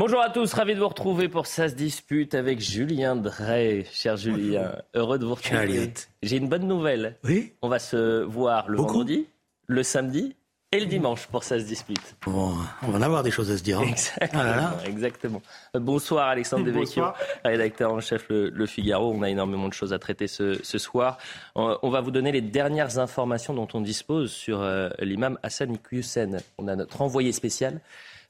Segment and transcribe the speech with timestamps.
[0.00, 3.84] Bonjour à tous, ravi de vous retrouver pour Ça se dispute avec Julien Drey.
[3.92, 5.92] Cher Julien, heureux de vous retrouver.
[6.22, 7.18] J'ai une bonne nouvelle.
[7.22, 7.52] Oui.
[7.60, 9.28] On va se voir le vendredi,
[9.66, 10.36] le samedi
[10.72, 12.16] et le dimanche pour ça se dispute.
[12.24, 13.78] Bon, on va en avoir des choses à se dire.
[13.78, 13.88] Hein.
[13.90, 14.42] Exactement.
[14.42, 15.42] Ah exactement.
[15.74, 17.04] Bonsoir Alexandre Devecchio,
[17.44, 19.12] rédacteur en chef le, Figaro.
[19.12, 21.18] On a énormément de choses à traiter ce, ce soir.
[21.54, 25.74] On, on, va vous donner les dernières informations dont on dispose sur euh, l'imam Hassan
[25.74, 26.40] Iqiyoussen.
[26.56, 27.82] On a notre envoyé spécial.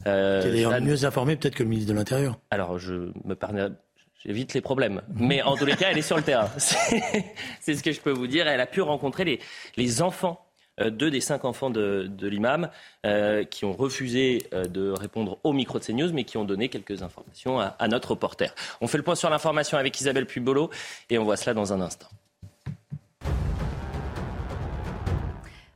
[0.06, 2.38] Euh, Qui d'ailleurs mieux informé peut-être que le ministre de l'Intérieur.
[2.50, 3.68] Alors je me permets
[4.24, 5.00] J'évite les problèmes.
[5.14, 6.50] Mais en tous les cas, elle est sur le terrain.
[6.58, 8.46] C'est ce que je peux vous dire.
[8.46, 9.40] Elle a pu rencontrer les,
[9.78, 10.44] les enfants
[10.80, 12.70] euh, deux des cinq enfants de, de l'imam
[13.04, 16.68] euh, qui ont refusé euh, de répondre au micro de CNews, mais qui ont donné
[16.68, 18.54] quelques informations à, à notre reporter.
[18.80, 20.70] On fait le point sur l'information avec Isabelle Pubolo
[21.08, 22.08] et on voit cela dans un instant.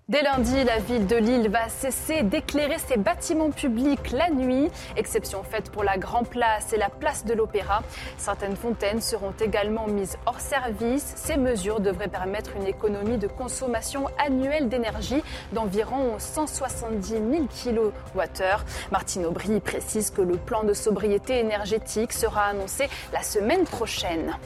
[0.06, 5.42] Dès lundi, la ville de Lille va cesser d'éclairer ses bâtiments publics la nuit, exception
[5.42, 7.82] faite pour la Grand Place et la place de l'Opéra.
[8.18, 11.14] Certaines fontaines seront également mises hors service.
[11.16, 15.22] Ces mesures devraient permettre une économie de consommation annuelle d'énergie
[15.54, 18.20] d'environ 170 000 kWh.
[18.92, 24.36] Martine Aubry précise que le plan de sobriété énergétique sera annoncé la semaine prochaine.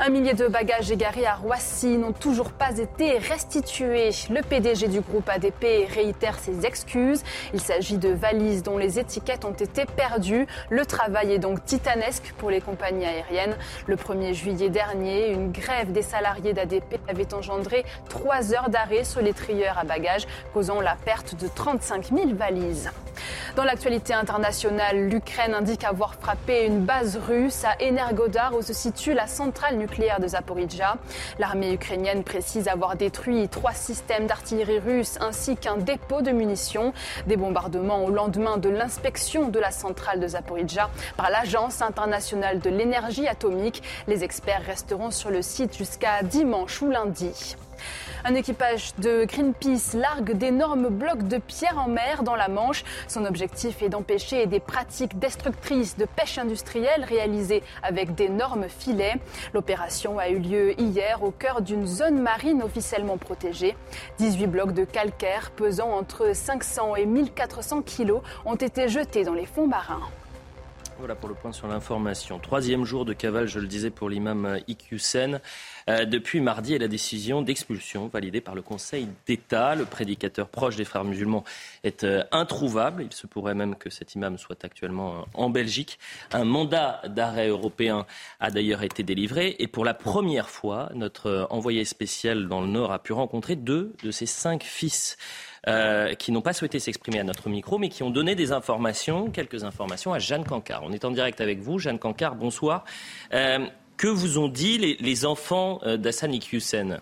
[0.00, 4.08] Un millier de bagages égarés à Roissy n'ont toujours pas été restitués.
[4.30, 7.22] Le PDG groupe ADP réitère ses excuses.
[7.52, 10.46] Il s'agit de valises dont les étiquettes ont été perdues.
[10.70, 13.56] Le travail est donc titanesque pour les compagnies aériennes.
[13.86, 19.20] Le 1er juillet dernier, une grève des salariés d'ADP avait engendré trois heures d'arrêt sur
[19.20, 22.90] les trieurs à bagages, causant la perte de 35 000 valises.
[23.56, 29.14] Dans l'actualité internationale, l'Ukraine indique avoir frappé une base russe à Energodar où se situe
[29.14, 30.96] la centrale nucléaire de Zaporizhia.
[31.38, 34.80] L'armée ukrainienne précise avoir détruit trois systèmes d'artillerie
[35.20, 36.92] ainsi qu'un dépôt de munitions.
[37.26, 42.70] Des bombardements au lendemain de l'inspection de la centrale de Zaporizhia par l'Agence internationale de
[42.70, 43.82] l'énergie atomique.
[44.06, 47.56] Les experts resteront sur le site jusqu'à dimanche ou lundi.
[48.24, 52.82] Un équipage de Greenpeace largue d'énormes blocs de pierre en mer dans la Manche.
[53.06, 59.16] Son objectif est d'empêcher des pratiques destructrices de pêche industrielle réalisées avec d'énormes filets.
[59.52, 63.76] L'opération a eu lieu hier au cœur d'une zone marine officiellement protégée.
[64.18, 69.46] 18 blocs de calcaire pesant entre 500 et 1400 kilos ont été jetés dans les
[69.46, 70.00] fonds marins.
[70.98, 72.38] Voilà pour le point sur l'information.
[72.38, 75.40] Troisième jour de cavale, je le disais, pour l'imam Iqiyoussen.
[75.90, 79.74] Euh, depuis mardi et la décision d'expulsion validée par le Conseil d'État.
[79.74, 81.44] Le prédicateur proche des frères musulmans
[81.82, 83.02] est euh, introuvable.
[83.02, 85.98] Il se pourrait même que cet imam soit actuellement euh, en Belgique.
[86.32, 88.06] Un mandat d'arrêt européen
[88.40, 89.56] a d'ailleurs été délivré.
[89.58, 93.92] Et pour la première fois, notre envoyé spécial dans le Nord a pu rencontrer deux
[94.02, 95.18] de ses cinq fils.
[95.66, 99.30] Euh, qui n'ont pas souhaité s'exprimer à notre micro, mais qui ont donné des informations,
[99.30, 100.82] quelques informations à Jeanne Cancard.
[100.84, 101.78] On est en direct avec vous.
[101.78, 102.84] Jeanne Cancard, bonsoir.
[103.32, 103.66] Euh,
[103.96, 107.00] que vous ont dit les, enfants euh, d'Hassan Iqiyoussen?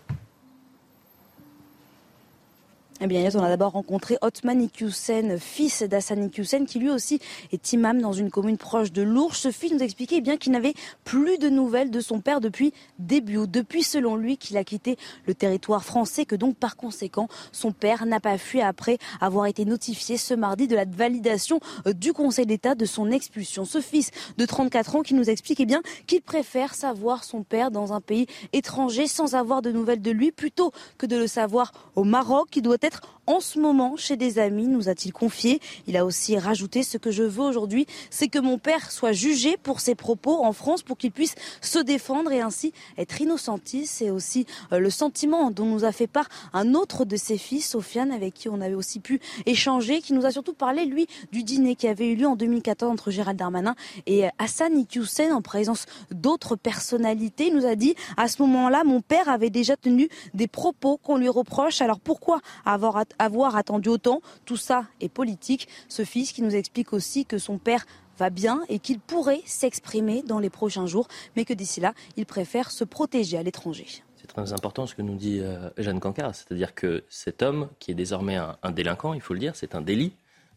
[3.02, 7.18] Eh bien, on a d'abord rencontré Otman Iqiyoussen, fils d'Hassan Iqiyoussen, qui lui aussi
[7.50, 9.34] est imam dans une commune proche de Lourdes.
[9.34, 12.72] Ce fils nous expliquait eh bien qu'il n'avait plus de nouvelles de son père depuis
[13.00, 13.50] début août.
[13.50, 18.06] Depuis, selon lui, qu'il a quitté le territoire français, que donc, par conséquent, son père
[18.06, 21.58] n'a pas fui après avoir été notifié ce mardi de la validation
[21.88, 23.64] euh, du Conseil d'État de son expulsion.
[23.64, 27.72] Ce fils de 34 ans qui nous explique eh bien qu'il préfère savoir son père
[27.72, 31.72] dans un pays étranger sans avoir de nouvelles de lui plutôt que de le savoir
[31.96, 35.60] au Maroc, qui doit être peut-être en ce moment chez des amis, nous a-t-il confié.
[35.86, 39.56] Il a aussi rajouté ce que je veux aujourd'hui, c'est que mon père soit jugé
[39.56, 43.86] pour ses propos en France pour qu'il puisse se défendre et ainsi être innocentis.
[43.86, 47.68] C'est aussi euh, le sentiment dont nous a fait part un autre de ses fils,
[47.68, 51.42] Sofiane, avec qui on avait aussi pu échanger, qui nous a surtout parlé, lui, du
[51.42, 53.74] dîner qui avait eu lieu en 2014 entre Gérald Darmanin
[54.06, 57.48] et Hassan Iqiyoussen en présence d'autres personnalités.
[57.48, 61.16] Il nous a dit, à ce moment-là, mon père avait déjà tenu des propos qu'on
[61.16, 61.80] lui reproche.
[61.80, 64.20] Alors pourquoi avoir avoir, attendu autant.
[64.44, 65.68] Tout ça est politique.
[65.88, 67.84] Ce fils qui nous explique aussi que son père
[68.18, 72.26] va bien et qu'il pourrait s'exprimer dans les prochains jours, mais que d'ici là, il
[72.26, 73.86] préfère se protéger à l'étranger.
[74.16, 77.90] C'est très important ce que nous dit euh, Jeanne Cancard, c'est-à-dire que cet homme, qui
[77.90, 80.12] est désormais un, délinquant, il faut le dire, c'est un délit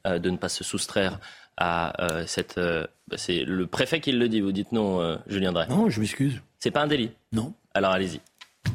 [0.05, 1.19] euh, de ne pas se soustraire
[1.57, 2.59] à euh, cette.
[2.59, 4.41] Bah, c'est le préfet qui le dit.
[4.41, 5.67] Vous dites non, Julien Drey.
[5.67, 6.41] Non, je m'excuse.
[6.59, 7.11] C'est pas un délit.
[7.31, 7.53] Non.
[7.73, 8.21] Alors allez-y.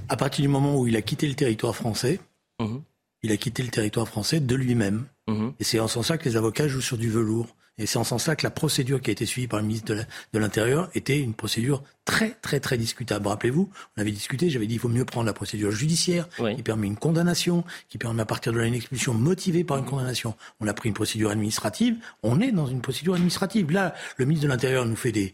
[0.08, 2.20] À partir du moment où il a quitté le territoire français,
[2.58, 2.82] mhm.
[3.22, 5.06] Il a quitté le territoire français de lui-même.
[5.28, 5.52] Mhm.
[5.58, 7.54] Et c'est en ce sens-là que les avocats jouent sur du velours.
[7.80, 9.94] Et c'est en ce sens-là que la procédure qui a été suivie par le ministre
[9.94, 13.26] de l'Intérieur était une procédure très, très, très discutable.
[13.26, 16.88] Rappelez-vous, on avait discuté, j'avais dit qu'il faut mieux prendre la procédure judiciaire, qui permet
[16.88, 20.34] une condamnation, qui permet à partir de là une expulsion motivée par une condamnation.
[20.60, 23.70] On a pris une procédure administrative, on est dans une procédure administrative.
[23.70, 25.32] Là, le ministre de l'Intérieur nous fait des,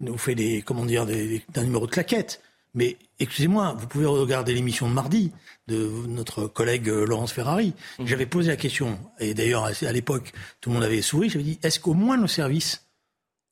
[0.00, 2.40] nous fait des, comment dire, d'un numéro de claquette.
[2.74, 5.32] Mais excusez-moi, vous pouvez regarder l'émission de mardi
[5.70, 7.72] de notre collègue euh, Laurence Ferrari.
[7.98, 8.06] Mmh.
[8.06, 11.58] J'avais posé la question, et d'ailleurs à l'époque tout le monde avait souri, j'avais dit,
[11.62, 12.86] est-ce qu'au moins nos services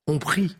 [0.07, 0.57] ont pris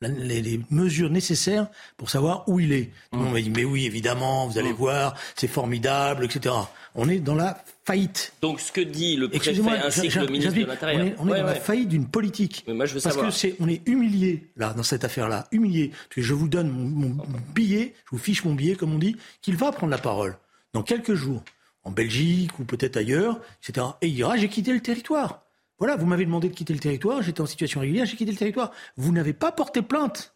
[0.00, 1.66] les, mesures nécessaires
[1.96, 2.90] pour savoir où il est?
[3.10, 4.76] Tout le monde m'a dit, mais oui, évidemment, vous allez mmh.
[4.76, 6.54] voir, c'est formidable, etc.
[6.94, 8.34] On est dans la faillite.
[8.42, 11.16] Donc ce que dit le préfet ainsi que le ministre de l'Intérieur.
[11.18, 12.64] On est, dans la faillite d'une politique.
[12.66, 15.92] Mais moi, je veux Parce que c'est, on est humilié là dans cette affaire-là, humilié.
[16.14, 17.16] je vous donne mon,
[17.54, 20.36] billet, je vous fiche mon billet, comme on dit, qu'il va prendre la parole
[20.72, 21.42] dans quelques jours,
[21.84, 23.86] en Belgique ou peut-être ailleurs, etc.
[24.02, 25.44] Et il dira j'ai quitté le territoire.
[25.78, 28.36] Voilà, vous m'avez demandé de quitter le territoire, j'étais en situation régulière, j'ai quitté le
[28.36, 28.72] territoire.
[28.96, 30.34] Vous n'avez pas porté plainte.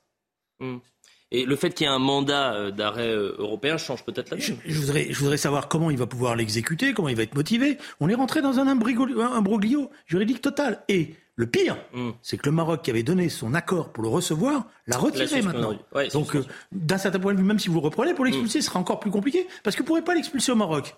[0.61, 0.79] Hmm.
[1.32, 4.38] Et le fait qu'il y ait un mandat euh, d'arrêt euh, européen change peut-être la
[4.38, 7.35] je, je, voudrais, je voudrais savoir comment il va pouvoir l'exécuter, comment il va être
[7.35, 7.78] motivé.
[8.00, 10.85] On est rentré dans un imbroglio juridique total.
[10.88, 12.11] Et le pire, hmm.
[12.20, 15.73] c'est que le Maroc qui avait donné son accord pour le recevoir l'a retiré maintenant.
[16.12, 18.67] Donc, euh, d'un certain point de vue, même si vous le reprenez, pour l'expulser, ce
[18.67, 20.94] sera encore plus compliqué, parce que vous ne pourrez pas l'expulser au Maroc.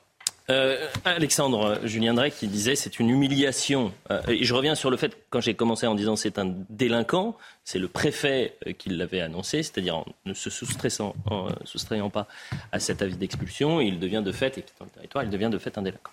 [0.51, 3.93] Euh, Alexandre Julien Drey qui disait c'est une humiliation.
[4.11, 7.39] Euh, et je reviens sur le fait, quand j'ai commencé en disant c'est un délinquant,
[7.65, 11.15] c'est le préfet euh, qui l'avait annoncé, c'est-à-dire en ne se soustrayant,
[11.65, 12.29] soustrayant pas
[12.73, 15.59] à cet avis d'expulsion, il devient de fait, et quittant le territoire, il devient de
[15.59, 16.13] fait un délinquant.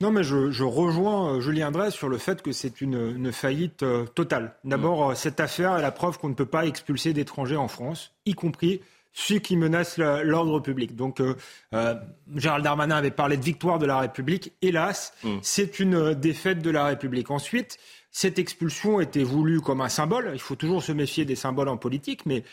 [0.00, 3.84] Non, mais je, rejoins Julien Drey sur le fait que c'est une, faillite
[4.14, 4.54] totale.
[4.64, 5.14] D'abord, mm.
[5.14, 8.82] cette affaire est la preuve qu'on ne peut pas expulser d'étrangers en France, y compris
[9.16, 10.94] ceux qui menacent l'ordre public.
[10.94, 11.34] Donc, euh,
[11.72, 11.94] euh,
[12.36, 14.52] Gérald Darmanin avait parlé de victoire de la République.
[14.60, 15.38] Hélas, mm.
[15.40, 17.30] c'est une euh, défaite de la République.
[17.30, 17.78] Ensuite,
[18.16, 20.30] cette expulsion était voulue comme un symbole.
[20.32, 22.44] Il faut toujours se méfier des symboles en politique, mais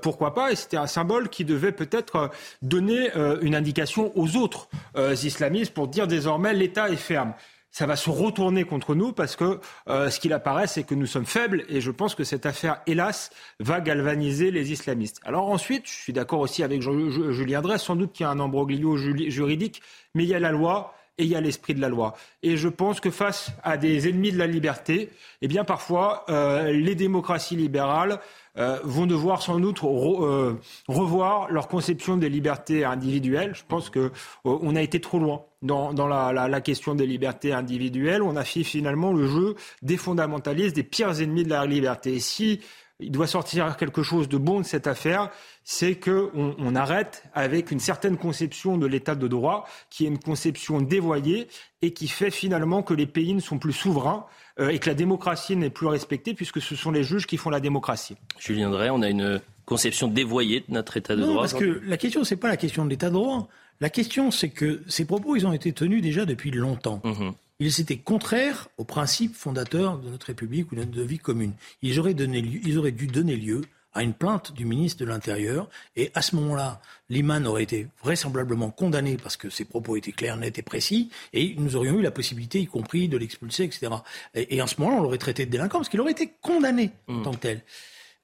[0.00, 0.52] pourquoi pas?
[0.52, 2.30] Et c'était un symbole qui devait peut-être
[2.62, 3.10] donner
[3.42, 7.34] une indication aux autres islamistes pour dire désormais l'État est ferme
[7.70, 11.06] ça va se retourner contre nous parce que euh, ce qu'il apparaît, c'est que nous
[11.06, 13.30] sommes faibles et je pense que cette affaire, hélas,
[13.60, 15.20] va galvaniser les islamistes.
[15.24, 18.40] Alors ensuite, je suis d'accord aussi avec Julien Dresse, sans doute qu'il y a un
[18.40, 19.82] embroglio juridique,
[20.14, 22.14] mais il y a la loi et il y a l'esprit de la loi.
[22.42, 25.10] Et je pense que face à des ennemis de la liberté,
[25.42, 28.20] eh bien parfois, euh, les démocraties libérales
[28.56, 33.52] euh, vont devoir sans doute revoir leur conception des libertés individuelles.
[33.54, 34.10] Je pense que
[34.44, 38.22] on a été trop loin dans, la, question des libertés individuelles.
[38.22, 42.14] On a fait finalement le jeu des fondamentalistes, des pires ennemis de la liberté.
[42.14, 42.60] Et si
[43.00, 45.30] il doit sortir quelque chose de bon de cette affaire,
[45.62, 50.18] c'est qu'on on arrête avec une certaine conception de l'état de droit, qui est une
[50.18, 51.48] conception dévoyée
[51.82, 54.26] et qui fait finalement que les pays ne sont plus souverains
[54.58, 57.50] euh, et que la démocratie n'est plus respectée, puisque ce sont les juges qui font
[57.50, 58.16] la démocratie.
[58.38, 61.42] Julien Drey, on a une conception dévoyée de notre état de non, droit.
[61.42, 63.48] Parce que la question, c'est pas la question de l'état de droit.
[63.80, 67.00] La question, c'est que ces propos, ils ont été tenus déjà depuis longtemps.
[67.04, 67.34] Mhm.
[67.60, 71.54] Ils étaient contraires aux principes fondateurs de notre République ou de notre vie commune.
[71.82, 73.62] Ils auraient, donné ils auraient dû donner lieu
[73.94, 75.68] à une plainte du ministre de l'Intérieur.
[75.96, 80.36] Et à ce moment-là, Liman aurait été vraisemblablement condamné parce que ses propos étaient clairs,
[80.36, 81.10] nets et précis.
[81.32, 83.92] Et nous aurions eu la possibilité, y compris, de l'expulser, etc.
[84.34, 86.92] Et, et, en ce moment-là, on l'aurait traité de délinquant parce qu'il aurait été condamné
[87.08, 87.22] en mhm.
[87.24, 87.62] tant que tel.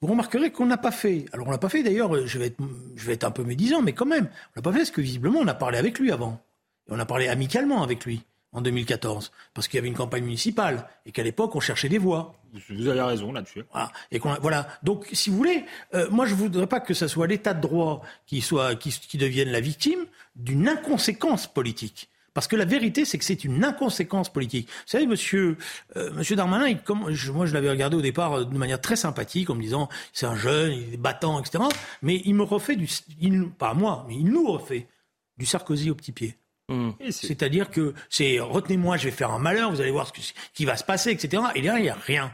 [0.01, 1.25] Vous remarquerez qu'on n'a pas fait.
[1.33, 2.59] Alors on l'a pas fait d'ailleurs, je vais, être,
[2.95, 5.01] je vais être un peu médisant, mais quand même, on n'a pas fait parce que
[5.01, 6.41] visiblement on a parlé avec lui avant.
[6.89, 8.23] Et on a parlé amicalement avec lui
[8.55, 11.99] en 2014, parce qu'il y avait une campagne municipale et qu'à l'époque on cherchait des
[11.99, 12.35] voix.
[12.71, 13.65] Vous avez raison là-dessus.
[13.73, 13.93] Voilà.
[14.13, 14.69] Et voilà.
[14.83, 18.03] Donc, si vous voulez, euh, moi je voudrais pas que ce soit l'État de droit
[18.27, 20.07] qui soit qui, qui devienne la victime
[20.37, 22.09] d'une inconséquence politique.
[22.35, 24.69] Parce que la vérité, c'est que c'est une inconséquence politique.
[24.69, 25.57] Vous savez, monsieur,
[25.97, 29.51] euh, monsieur Darmanin, comme, moi je l'avais regardé au départ euh, de manière très sympathique,
[29.51, 31.65] en me disant c'est un jeune, il est battant, etc.
[32.03, 32.89] Mais il me refait du,
[33.21, 34.89] il, pas moi, mais il nous refait
[35.39, 36.37] du Sarkozy au petit pied.
[36.69, 36.91] Mmh.
[37.11, 40.77] C'est-à-dire que c'est retenez-moi, je vais faire un malheur, vous allez voir ce, qui va
[40.77, 41.43] se passer, etc.
[41.55, 42.33] Et derrière, il n'y a rien.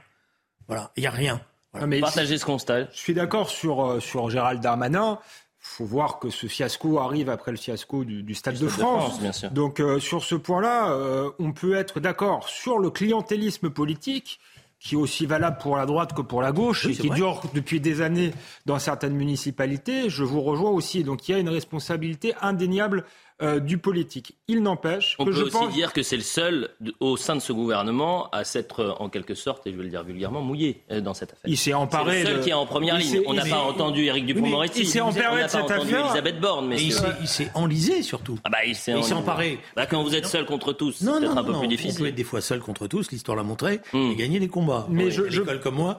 [0.69, 1.41] Voilà, il n'y a rien.
[1.73, 2.01] Voilà.
[2.01, 2.91] Partagez ce constat.
[2.93, 5.19] Je suis d'accord sur, euh, sur Gérald Darmanin
[5.63, 9.21] faut voir que ce fiasco arrive après le fiasco du, Stade, de, France.
[9.53, 14.41] Donc euh, sur ce point-là, euh, on peut être d'accord sur le clientélisme politique.
[14.79, 17.81] qui est aussi valable pour la droite que pour la gauche et qui dure depuis
[17.81, 18.33] des années
[18.65, 20.09] dans certaines municipalités.
[20.09, 21.05] Je vous rejoins aussi.
[21.05, 23.05] Donc il y a une responsabilité indéniable
[23.42, 24.37] euh, du politique.
[24.49, 26.68] Il n'empêche que peut je aussi dire que c'est le seul
[27.00, 29.88] au sein de ce gouvernement à s'être euh, en quelque sorte, et je vais le
[29.88, 31.50] dire vulgairement, mouillé euh, dans cette affaire.
[31.50, 32.18] Il s'est emparé.
[32.18, 33.23] C'est le seul qui est en première ligne.
[33.26, 34.80] On n'a pas entendu Éric Dupond-Moretti.
[34.80, 36.06] Il s'est emparé de cette affaire.
[36.06, 38.38] Elisabeth Borne, mais il s'est enlisé surtout.
[38.44, 39.59] Ah bah, il s'est emparé.
[39.75, 41.97] Bah, quand vous êtes seul contre tous, c'est peut-être un peu plus difficile.
[41.99, 43.11] On peut être des fois seul contre tous.
[43.11, 43.80] L'histoire l'a montré.
[43.92, 44.11] Hmm.
[44.12, 44.87] Et gagner des combats.
[44.90, 45.40] Mais je, je...
[45.40, 45.99] comme moi.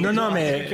[0.00, 0.66] non, non, mais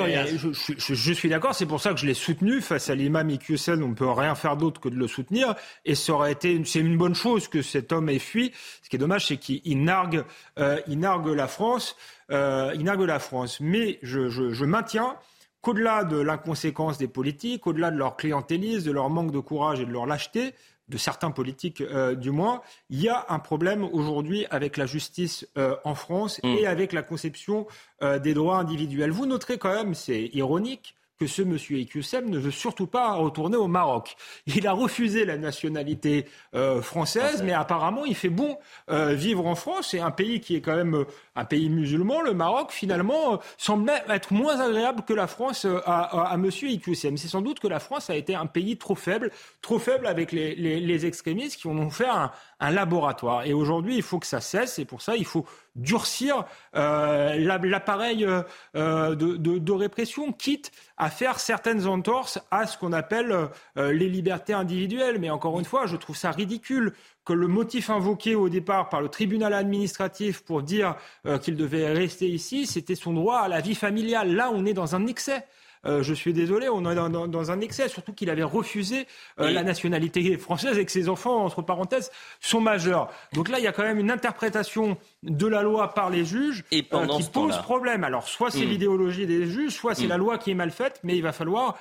[0.78, 1.54] je, suis d'accord.
[1.54, 3.82] C'est pour ça que je l'ai soutenu face à l'imam Iqiyoussen.
[3.82, 5.50] On ne peut rien faire d'autre que de le soutenir.
[5.85, 8.52] Et ça aurait c'est une bonne chose que cet homme ait fui.
[8.83, 10.25] Ce qui est dommage, c'est qu'il nargue,
[10.59, 11.97] euh, il nargue la France.
[12.30, 13.61] Euh, il nargue la France.
[13.61, 15.16] Mais je, maintiens
[15.61, 19.87] qu'au-delà de l'inconséquence des politiques, au-delà de leur clientélisme, de leur manque de courage et
[19.87, 20.54] de leur lâcheté,
[20.88, 25.47] de certains politiques euh, du moins, il y a un problème aujourd'hui avec la justice
[25.85, 26.49] en France mm.
[26.49, 27.66] et avec la conception
[28.00, 29.11] des droits individuels.
[29.11, 33.58] Vous noterez quand même, c'est ironique, que ce monsieur Iqiyoussen ne veut surtout pas retourner
[33.58, 34.16] au Maroc.
[34.46, 36.24] Il a refusé la nationalité
[36.54, 38.56] euh, française, mais apparemment il fait bon
[38.88, 39.88] euh, vivre en France.
[39.90, 41.04] C'est un pays qui est quand même euh,
[41.36, 42.22] un pays musulman.
[42.22, 46.70] Le Maroc, finalement, semble être moins agréable que la France à, à, monsieur.
[46.94, 50.32] C'est sans doute que la France a été un pays trop faible, trop faible avec
[50.32, 53.44] les, les, les extrémistes qui en ont fait un, un laboratoire.
[53.44, 54.78] Et aujourd'hui, il faut que ça cesse.
[54.78, 55.44] Et pour ça, il faut
[55.76, 56.44] durcir
[56.76, 58.42] euh, l'appareil euh,
[58.76, 65.18] euh, de, répression, quitte à faire certaines entorses à ce qu'on appelle les libertés individuelles.
[65.18, 66.92] Mais encore une fois, je trouve ça ridicule
[67.24, 70.96] que le motif invoqué au départ par le tribunal administratif pour dire
[71.42, 74.34] qu'il devait rester ici, c'était son droit à la vie familiale.
[74.34, 75.46] Là, on est dans un excès.
[75.87, 79.06] Euh, je suis désolé, on est dans, un excès, surtout qu'il avait refusé
[79.38, 82.10] euh, la nationalité française et que ses enfants, entre parenthèses,
[82.40, 83.10] sont majeurs.
[83.32, 86.64] Donc là, il y a quand même une interprétation de la loi par les juges
[86.70, 88.04] et euh, qui pose problème.
[88.04, 88.70] Alors, soit c'est hmm.
[88.70, 90.10] l'idéologie des juges, soit c'est hmm.
[90.10, 91.78] la loi qui est mal faite, mais il va falloir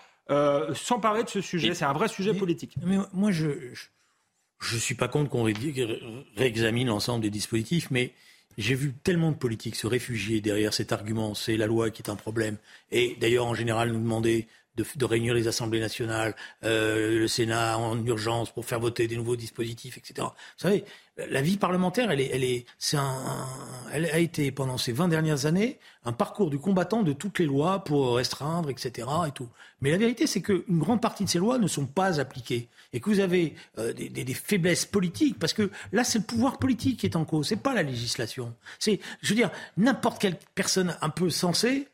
[0.75, 1.73] s'emparer de ce sujet.
[1.73, 2.75] C'est un vrai sujet politique.
[2.83, 5.47] Mais moi, je ne suis pas contre qu'on
[6.37, 8.13] réexamine l'ensemble des dispositifs, mais
[8.57, 12.09] j'ai vu tellement de politiques se réfugier derrière cet argument, c'est la loi qui est
[12.09, 12.57] un problème.
[12.91, 14.47] Et d'ailleurs, en général, nous demander
[14.95, 19.35] de, réunir les assemblées nationales, euh, le Sénat en urgence pour faire voter des nouveaux
[19.35, 20.27] dispositifs, etc.
[20.27, 20.85] Vous savez,
[21.29, 23.45] la vie parlementaire, elle, est, elle, est, un,
[23.91, 27.45] elle a été pendant ces 20 dernières années un parcours du combattant de toutes les
[27.45, 29.07] lois pour restreindre, etc.
[29.27, 29.49] Et tout.
[29.81, 32.99] Mais la vérité, c'est qu'une grande partie de ces lois ne sont pas appliquées et
[32.99, 36.57] que vous avez euh, des, des, des, faiblesses politiques parce que là, c'est le pouvoir
[36.57, 38.53] politique qui est en cause, c'est pas la législation.
[38.79, 41.87] C'est, je veux dire, n'importe quelle personne un peu sensée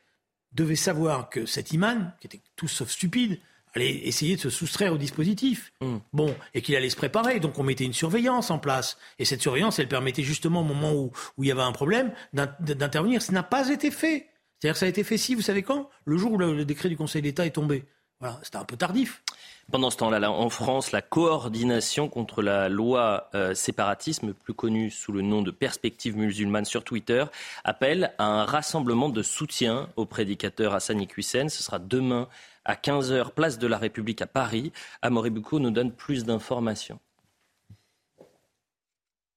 [0.56, 3.38] devait savoir que cet imam, qui était tout sauf stupide,
[3.74, 5.72] allait essayer de se soustraire au dispositif.
[5.80, 5.98] Hmm.
[6.12, 7.38] Bon, et qu'il allait se préparer.
[7.40, 8.98] Donc on mettait une surveillance en place.
[9.18, 12.12] Et cette surveillance, elle permettait justement au moment où, où il y avait un problème
[12.32, 13.22] d'intervenir.
[13.22, 14.28] Ce n'a pas été fait.
[14.58, 15.90] C'est-à-dire que ça a été fait si, vous savez quand?
[16.06, 17.84] Le jour où le, décret du Conseil d'État est tombé.
[18.20, 19.22] Voilà, c'était un peu tardif.
[19.70, 25.12] Pendant ce temps-là, en France, la coordination contre la loi euh, séparatisme, plus connue sous
[25.12, 27.24] le nom de Perspective musulmane sur Twitter,
[27.64, 31.50] appelle à un rassemblement de soutien au prédicateur Hassan Iqiyoussen.
[31.50, 32.28] Ce sera demain
[32.64, 34.72] à 15h, place de la République à Paris.
[35.02, 36.98] Amaury Bucco nous donne plus d'informations.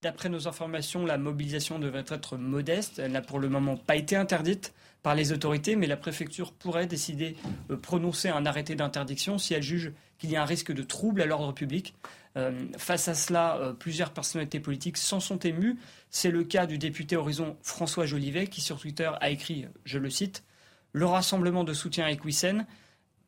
[0.02, 3.00] D'après nos informations, la mobilisation devrait être modeste.
[3.00, 6.88] Elle n'a pour le moment pas été interdite par les autorités, mais la préfecture pourrait
[6.88, 7.36] décider
[7.70, 11.22] de prononcer un arrêté d'interdiction si elle juge qu'il y a un risque de trouble
[11.22, 11.94] à l'ordre public.
[12.38, 15.78] Euh, face à cela, euh, plusieurs personnalités politiques s'en sont émues.
[16.10, 20.10] C'est le cas du député Horizon François Jolivet qui sur Twitter a écrit, je le
[20.10, 20.44] cite,
[20.92, 22.66] Le rassemblement de soutien à Equissen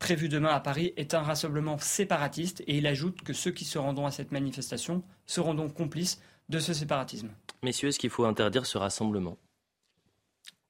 [0.01, 3.77] prévu demain à Paris est un rassemblement séparatiste et il ajoute que ceux qui se
[3.77, 7.29] rendront à cette manifestation seront donc complices de ce séparatisme.
[7.63, 9.37] Messieurs, est-ce qu'il faut interdire ce rassemblement?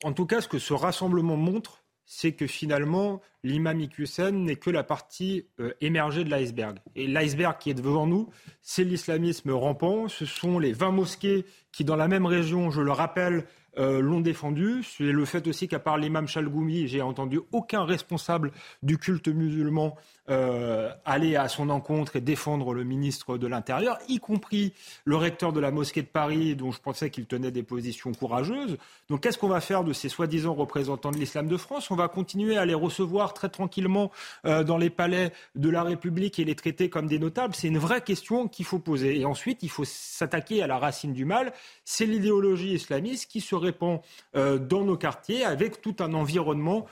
[0.03, 4.69] En tout cas, ce que ce rassemblement montre, c'est que finalement, l'imam Iqiyoussen n'est que
[4.69, 6.79] la partie euh, émergée de l'iceberg.
[6.95, 8.29] Et l'iceberg qui est devant nous,
[8.61, 10.09] c'est l'islamisme rampant.
[10.09, 13.45] Ce sont les 20 mosquées qui, dans la même région, je le rappelle,
[13.77, 14.83] euh, l'ont défendu.
[14.83, 18.51] C'est le fait aussi qu'à part l'imam Chalgoumi, j'ai entendu aucun responsable
[18.83, 19.95] du culte musulman
[20.31, 24.71] euh, aller à son encontre et défendre le ministre de l'Intérieur, y compris
[25.03, 28.77] le recteur de la mosquée de Paris, dont je pensais qu'il tenait des positions courageuses.
[29.09, 31.91] Donc qu'est-ce qu'on va faire de ces soi-disant représentants de l'islam de France?
[31.91, 34.09] On va continuer à les recevoir très tranquillement
[34.45, 37.79] euh, dans les palais de la République et les traiter comme des notables C'est une
[37.79, 39.19] vraie question qu'il faut poser.
[39.19, 41.51] Et ensuite, il faut s'attaquer à la racine du mal.
[41.83, 43.99] C'est l'idéologie islamiste qui se répand
[44.37, 46.85] euh, dans nos quartiers avec tout un environnement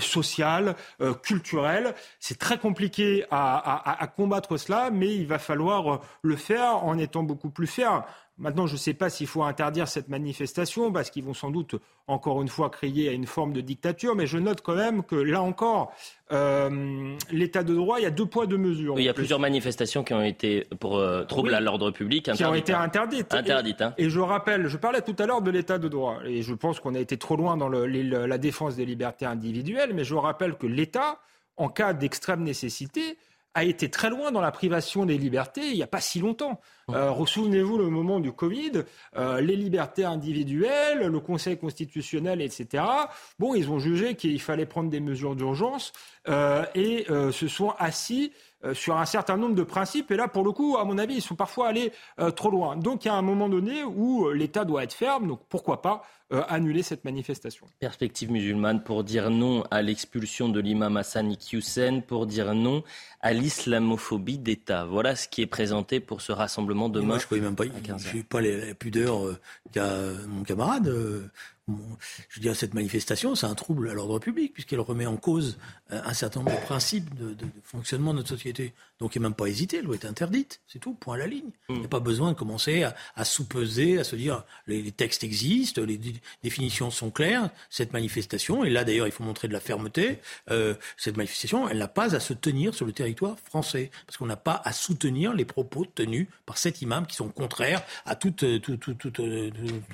[0.00, 0.76] social,
[1.22, 1.94] culturel.
[2.18, 2.85] C'est très compliqué
[3.30, 8.02] à, combattre cela, mais il va falloir le faire en étant beaucoup plus ferme.
[8.38, 11.76] Maintenant, je ne sais pas s'il faut interdire cette manifestation parce qu'ils vont sans doute
[12.06, 15.16] encore une fois crier à une forme de dictature, mais je note quand même que
[15.16, 15.90] là encore,
[16.32, 18.98] euh, l'état de droit, il y a deux poids deux mesures.
[18.98, 22.44] il y a plusieurs manifestations qui ont été pour euh, trouble à l'ordre public qui
[22.44, 23.32] ont été interdites.
[23.32, 23.94] interdites hein.
[23.96, 26.78] et, je rappelle, je parlais tout à l'heure de l'état de droit et je pense
[26.78, 30.56] qu'on a été trop loin dans le, la défense des libertés individuelles, mais je rappelle
[30.56, 31.20] que l'État,
[31.56, 33.18] en cas d'extrême nécessité,
[33.56, 36.60] a été très loin dans la privation des libertés il n'y a pas si longtemps.
[36.90, 38.84] Euh, Souvenez-vous le moment du Covid,
[39.16, 42.84] euh, les libertés individuelles, le Conseil constitutionnel, etc.
[43.38, 45.94] Bon, ils ont jugé qu'il fallait prendre des mesures d'urgence
[46.28, 48.32] euh, et euh, se sont assis
[48.72, 50.10] sur un certain nombre de principes.
[50.10, 52.76] Et là, pour le coup, à mon avis, ils sont parfois allés euh, trop loin.
[52.76, 55.28] Donc, il y a un moment donné où l'État doit être ferme.
[55.28, 56.02] Donc, pourquoi pas
[56.48, 62.26] annuler cette manifestation Perspective musulmane pour dire non à l'expulsion de l'imam Hassan Iqiyoussen, pour
[62.26, 62.82] dire non
[63.20, 64.86] à l'islamophobie d'État.
[64.86, 67.06] Voilà ce qui est présenté pour ce rassemblement demain.
[67.06, 67.62] moi, je ne même pas.
[67.64, 69.20] Je n'ai pas la pudeur
[69.70, 69.88] qu'a
[70.26, 70.92] mon camarade
[72.28, 75.58] je dire, cette manifestation, c'est un trouble à l'ordre public, puisqu'elle remet en cause
[75.90, 78.72] euh, un certain nombre de principes de, fonctionnement de notre société.
[79.00, 81.18] Donc il n'y a même pas hésité, elle doit être interdite, c'est tout, point à
[81.18, 81.50] la ligne.
[81.68, 85.24] Il n'y a pas besoin de commencer à, à sous-peser, à se dire les, textes
[85.24, 86.00] existent, les
[86.42, 90.20] définitions sont claires, cette manifestation, et là d'ailleurs il faut montrer de la fermeté,
[90.50, 94.26] euh, cette manifestation, elle n'a pas à se tenir sur le territoire français, parce qu'on
[94.26, 98.34] n'a pas à soutenir les propos tenus par cet imam qui sont contraires à tous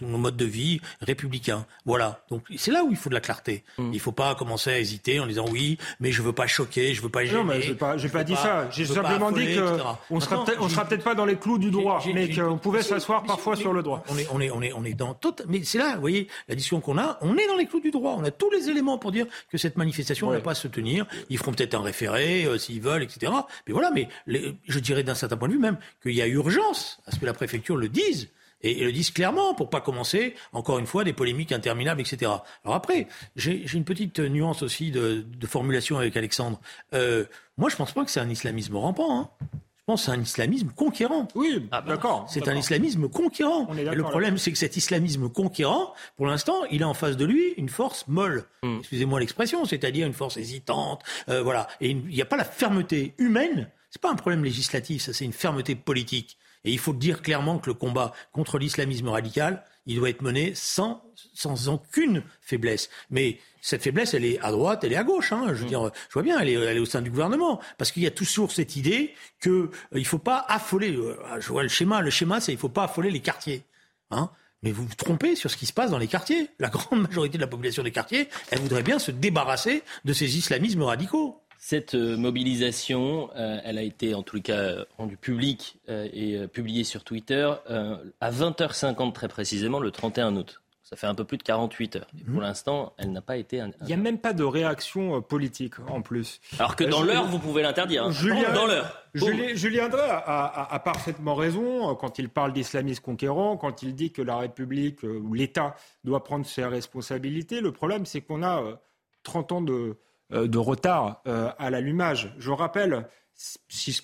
[0.01, 1.62] nos modes de vie républicains.
[1.85, 2.25] Voilà.
[2.31, 3.65] Donc c'est là où il faut de la clarté.
[3.79, 3.91] Mm.
[3.93, 6.95] Il ne faut pas commencer à hésiter en disant oui, mais je veux pas choquer,
[6.95, 7.39] je veux pas gêner.
[7.39, 8.69] Non, mais je n'ai pas, pas dit ça.
[8.71, 9.57] J'ai simplement dit
[10.09, 13.25] qu'on sera peut-être, sera peut-être pas dans les clous du droit, mais qu'on pouvait s'asseoir
[13.25, 14.05] parfois sur le droit.
[14.09, 15.35] On est, on est, on est, on est dans tout.
[15.49, 17.91] Mais c'est là, vous voyez, la discussion qu'on a, on est dans les clous du
[17.91, 18.15] droit.
[18.19, 21.07] On a tous les éléments pour dire que cette manifestation ne va pas se tenir.
[21.31, 23.33] Ils feront peut-être un référé euh, s'ils veulent, etc.
[23.67, 23.91] Mais voilà.
[23.91, 27.19] Mais je dirais d'un certain point de vue même qu'il y a urgence à ce
[27.19, 28.31] que la préfecture le dise
[28.63, 32.31] et, le disent clairement pour pas commencer, encore une fois, des polémiques interminables, etc.
[32.65, 36.61] Alors après, j'ai une petite nuance aussi de, de formulation avec Alexandre.
[36.95, 37.25] Euh,
[37.57, 39.21] moi, je pense pas que c'est un islamisme rampant.
[39.21, 39.31] Hein.
[39.83, 41.27] Je pense que c'est un islamisme conquérant.
[41.35, 42.27] Oui, ah, bah, d'accord.
[42.29, 43.69] C'est un islamisme conquérant.
[43.75, 47.25] Et le problème, c'est que cet islamisme conquérant, pour l'instant, il a en face de
[47.25, 48.45] lui une force molle.
[48.63, 48.79] Hmm.
[48.79, 51.03] Excusez-moi l'expression, c'est-à-dire une force hésitante.
[51.29, 51.67] Euh, voilà.
[51.81, 53.69] Et il n'y a pas la fermeté humaine.
[53.91, 56.39] C'est pas un problème législatif, ça, c'est une fermeté politique.
[56.65, 60.53] Et il faut dire clairement que le combat contre l'islamisme radical, il doit être mené
[60.55, 61.03] sans,
[61.35, 62.89] sans aucune faiblesse.
[63.11, 65.33] Mais cette faiblesse, elle est à droite, elle est à gauche.
[65.33, 65.47] Hein.
[65.49, 65.69] Je veux mm.
[65.69, 68.07] dire, je vois bien, elle est, elle est au sein du gouvernement, parce qu'il y
[68.07, 70.95] a toujours cette idée que euh, il faut pas affoler.
[70.95, 72.01] Euh, je vois le schéma.
[72.01, 73.65] Le schéma, c'est il faut pas affoler les quartiers.
[74.11, 74.31] Hein.
[74.63, 76.49] Mais vous vous trompez sur ce qui se passe dans les quartiers.
[76.61, 80.39] La grande majorité de la population des quartiers, elle voudrait bien se débarrasser de ces
[80.39, 81.42] islamismes radicaux.
[81.65, 86.83] Cette euh, mobilisation, euh, elle a été en tout cas rendue publique euh, et publiée
[86.83, 87.53] sur Twitter
[88.21, 90.61] à 20h50 très précisément le 31 août.
[90.83, 92.07] Ça fait un peu plus de 48 heures.
[92.27, 92.41] pour mhm.
[92.41, 93.59] l'instant, elle n'a pas été.
[93.83, 96.41] Il n'y a même pas de réaction politique en plus.
[96.59, 98.07] Alors que dans l'heure, vous pouvez l'interdire.
[98.07, 98.11] Hein.
[98.11, 99.01] Julien, dans l'heure.
[99.15, 104.37] Julien, Drey a, parfaitement raison quand il parle d'islamisme conquérant, quand il dit que la
[104.37, 107.61] République ou l'État doit prendre ses responsabilités.
[107.61, 108.81] Le problème, c'est qu'on a
[109.23, 109.99] 30 ans de, euh,
[110.33, 112.35] de retard euh, à l'allumage.
[112.39, 113.07] Je rappelle,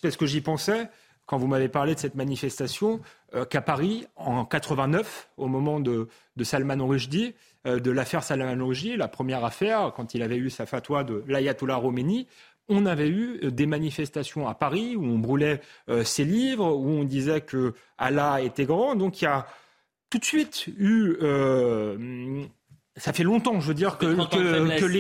[0.03, 0.89] parce que j'y pensais,
[1.27, 3.01] quand vous m'avez parlé de cette manifestation,
[3.35, 6.09] euh, qu'à Paris, en 89, au moment de,
[6.43, 11.05] Salman Rushdie, de l'affaire Salman Rushdie, la première affaire, quand il avait eu sa fatwa
[11.05, 12.27] de l'ayatollah Khomeini,
[12.69, 15.61] on avait eu des manifestations à Paris où on brûlait
[16.05, 18.95] ses livres, où on disait que Allah était grand.
[18.95, 19.47] Donc il y a
[20.11, 21.17] tout de suite eu
[22.99, 24.07] ça fait longtemps, je veux dire, que,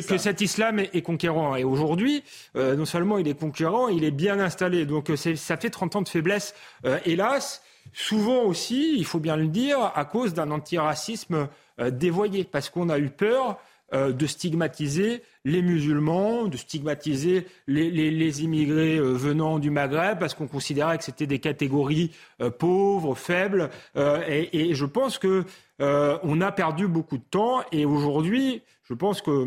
[0.01, 1.57] que, cet islam est, conquérant.
[1.57, 2.23] Et aujourd'hui,
[2.57, 4.87] euh, non seulement il est conquérant, il est bien installé.
[4.87, 7.63] Donc euh, ça fait 30 ans de faiblesse, euh, hélas.
[7.93, 11.49] Souvent aussi, il faut bien le dire, à cause d'un antiracisme
[11.91, 13.59] dévoyé, parce qu'on a eu peur
[13.93, 21.05] de stigmatiser les musulmans, de stigmatiser les, immigrés venant du Maghreb, parce qu'on considérait que
[21.05, 22.13] c'était des catégories
[22.59, 23.71] pauvres, faibles.
[23.97, 25.45] et, je pense que
[25.81, 29.47] euh, on a perdu beaucoup de temps et aujourd'hui, je pense que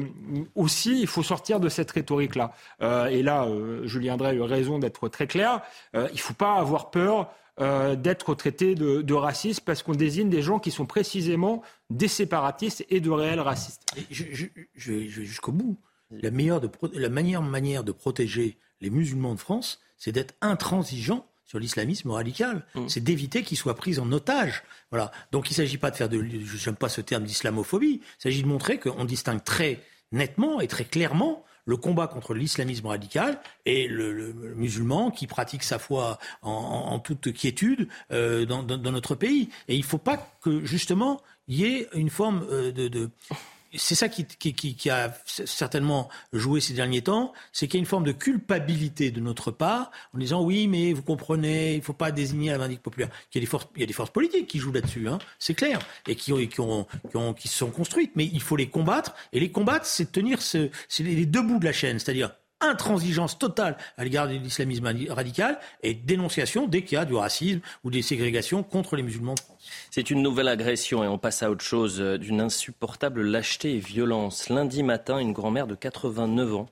[0.55, 2.53] aussi il faut sortir de cette rhétorique-là.
[2.81, 5.61] Euh, et là, euh, Julien Drey a eu raison d'être très clair.
[5.93, 7.31] il ne faut pas avoir peur
[7.95, 12.99] d'être traité de, raciste parce qu'on désigne des gens qui sont précisément des séparatistes et
[12.99, 13.83] de réels racistes.
[14.09, 14.47] je,
[14.91, 15.77] vais jusqu'au bout.
[16.09, 16.61] La, meilleure
[16.93, 22.65] la meilleure manière de protéger les musulmans de France, c'est d'être intransigeant sur l'islamisme radical.
[22.75, 22.87] Mm.
[22.87, 24.63] C'est d'éviter qu'ils soient pris en otage.
[24.89, 25.11] Voilà.
[25.33, 28.01] Donc il ne s'agit pas de faire de, j'aime pas ce terme d'islamophobie.
[28.01, 29.81] Il s'agit de montrer qu'on distingue très
[30.13, 35.79] nettement et très clairement le combat contre l'islamisme radical et le, musulman qui pratique sa
[35.79, 39.47] foi en, toute quiétude euh, dans, notre pays.
[39.69, 43.09] Et il ne faut pas que justement il y ait une forme de
[43.75, 47.87] c'est ça qui, qui, a certainement joué ces derniers temps, c'est qu'il y a une
[47.87, 51.93] forme de culpabilité de notre part en disant oui, mais vous comprenez, il ne faut
[51.93, 53.09] pas désigner la vindicte populaire.
[53.31, 55.19] Il y a des forces, il y a des forces politiques qui jouent là-dessus, hein,
[55.39, 58.67] c'est clair, et qui, qui, ont, qui, ont, qui sont construites, mais il faut les
[58.67, 59.15] combattre.
[59.33, 62.31] Et les combattre, c'est tenir ce, c'est les deux bouts de la chaîne, c'est-à-dire
[62.61, 67.61] intransigeance totale à l'égard de l'islamisme radical et dénonciation dès qu'il y a du racisme
[67.83, 69.35] ou des ségrégations contre les musulmans
[69.89, 73.79] C'est une nouvelle agression et on passe à autre chose, euh, d'une insupportable lâcheté et
[73.79, 74.49] violence.
[74.49, 76.69] Lundi matin, une grand-mère de 89 ans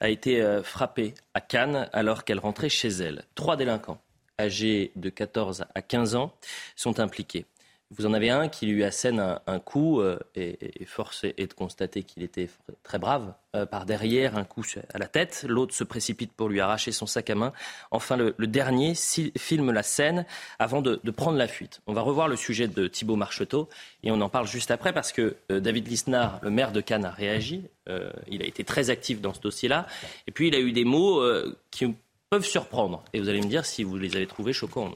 [0.00, 3.24] a été euh, frappée à Cannes alors qu'elle rentrait chez elle.
[3.34, 4.00] Trois délinquants
[4.38, 6.34] âgés de 14 à 15 ans
[6.76, 7.46] sont impliqués.
[7.94, 12.02] Vous en avez un qui lui assène un, coup, euh, et, force est de constater
[12.04, 12.48] qu'il était
[12.82, 15.44] très brave, euh, par derrière, un coup à la tête.
[15.46, 17.52] L'autre se précipite pour lui arracher son sac à main.
[17.90, 20.24] Enfin, le, dernier filme la scène
[20.58, 21.82] avant de, prendre la fuite.
[21.86, 23.68] On va revoir le sujet de Thibault Marcheteau,
[24.02, 27.04] et on en parle juste après, parce que euh, David Lisnard, le maire de Cannes,
[27.04, 27.62] a réagi.
[28.28, 29.86] il a été très actif dans ce dossier-là.
[30.26, 31.22] Et puis, il a eu des mots
[31.70, 31.94] qui
[32.30, 33.04] peuvent surprendre.
[33.12, 34.92] Et vous allez me dire si vous les avez trouvés choquants.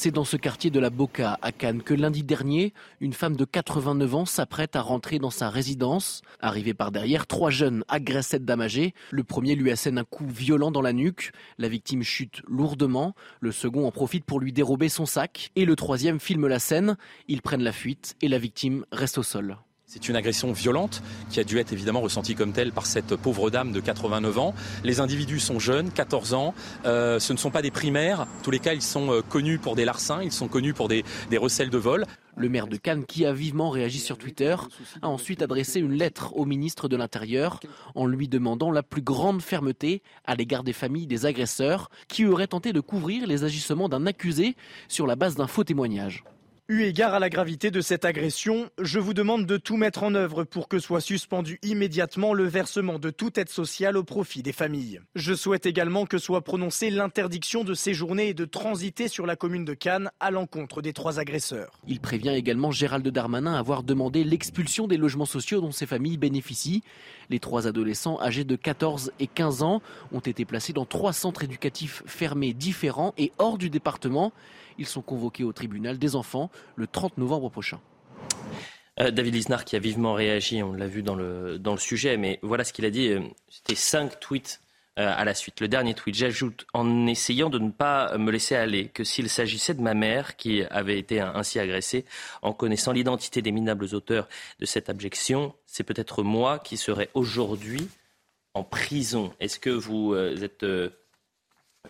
[0.00, 3.44] C'est dans ce quartier de la Boca, à Cannes, que lundi dernier, une femme de
[3.44, 6.22] 89 ans s'apprête à rentrer dans sa résidence.
[6.38, 8.94] Arrivée par derrière, trois jeunes agressent cette dame âgée.
[9.10, 11.32] Le premier lui assène un coup violent dans la nuque.
[11.58, 13.16] La victime chute lourdement.
[13.40, 15.50] Le second en profite pour lui dérober son sac.
[15.56, 16.96] Et le troisième filme la scène.
[17.26, 19.58] Ils prennent la fuite et la victime reste au sol.
[19.90, 23.48] C'est une agression violente qui a dû être évidemment ressentie comme telle par cette pauvre
[23.48, 24.54] dame de 89 ans.
[24.84, 26.52] Les individus sont jeunes, 14 ans.
[26.84, 28.20] Euh, ce ne sont pas des primaires.
[28.20, 30.88] En tous les cas, ils sont euh, connus pour des larcins, ils sont connus pour
[30.88, 32.04] des, des recels de vol.
[32.36, 34.56] Le maire de Cannes, qui a vivement réagi sur Twitter,
[35.00, 37.58] a ensuite adressé une lettre au ministre de l'Intérieur
[37.94, 42.46] en lui demandant la plus grande fermeté à l'égard des familles des agresseurs qui auraient
[42.46, 44.54] tenté de couvrir les agissements d'un accusé
[44.86, 46.24] sur la base d'un faux témoignage.
[46.70, 50.14] Eu égard à la gravité de cette agression, je vous demande de tout mettre en
[50.14, 54.52] œuvre pour que soit suspendu immédiatement le versement de toute aide sociale au profit des
[54.52, 55.00] familles.
[55.14, 59.64] Je souhaite également que soit prononcée l'interdiction de séjourner et de transiter sur la commune
[59.64, 61.80] de Cannes à l'encontre des trois agresseurs.
[61.86, 66.82] Il prévient également Gérald Darmanin avoir demandé l'expulsion des logements sociaux dont ces familles bénéficient.
[67.30, 69.80] Les trois adolescents âgés de 14 et 15 ans
[70.12, 74.34] ont été placés dans trois centres éducatifs fermés différents et hors du département.
[74.78, 77.80] Ils sont convoqués au tribunal des enfants le 30 novembre prochain.
[79.00, 82.16] Euh, David Lisnard qui a vivement réagi, on l'a vu dans le, dans le sujet,
[82.16, 83.08] mais voilà ce qu'il a dit.
[83.08, 84.60] Euh, c'était cinq tweets
[84.98, 85.60] euh, à la suite.
[85.60, 89.74] Le dernier tweet, j'ajoute en essayant de ne pas me laisser aller que s'il s'agissait
[89.74, 92.04] de ma mère qui avait été ainsi agressée,
[92.42, 97.88] en connaissant l'identité des minables auteurs de cette abjection, c'est peut-être moi qui serais aujourd'hui
[98.54, 99.32] en prison.
[99.38, 100.64] Est-ce que vous êtes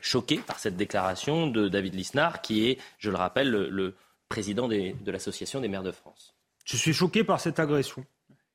[0.01, 3.95] choqué par cette déclaration de David Lisnard, qui est, je le rappelle, le,
[4.29, 6.35] président de l'Association des maires de France.
[6.67, 8.05] Je suis choqué par cette agression.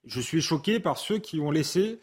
[0.05, 1.99] Je suis choqué par ceux qui ont laissé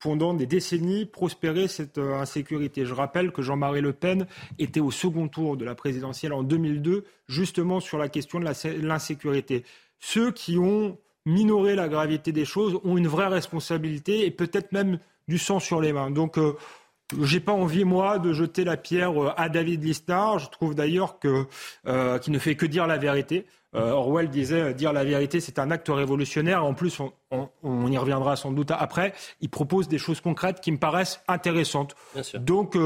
[0.00, 2.86] pendant des décennies prospérer cette euh, insécurité.
[2.86, 4.26] Je rappelle que Jean-Marie Le Pen
[4.58, 8.46] était au second tour de la présidentielle en 2002, justement sur la question de
[8.82, 9.64] l'insécurité.
[9.98, 14.98] Ceux qui ont minoré la gravité des choses ont une vraie responsabilité et peut-être même
[15.28, 16.10] du sang sur les mains.
[16.10, 16.54] Donc euh,
[17.22, 20.38] j'ai pas envie moi de jeter la pierre euh, à David Lisnard.
[20.38, 21.46] Je trouve d'ailleurs que
[21.86, 23.46] euh, qu'il ne fait que dire la vérité.
[23.76, 26.64] Euh, Orwell disait dire la vérité c'est un acte révolutionnaire.
[26.64, 26.98] En plus,
[27.30, 29.14] on, y reviendra sans doute après.
[29.40, 31.94] Il propose des choses concrètes qui me paraissent intéressantes.
[32.34, 32.76] Donc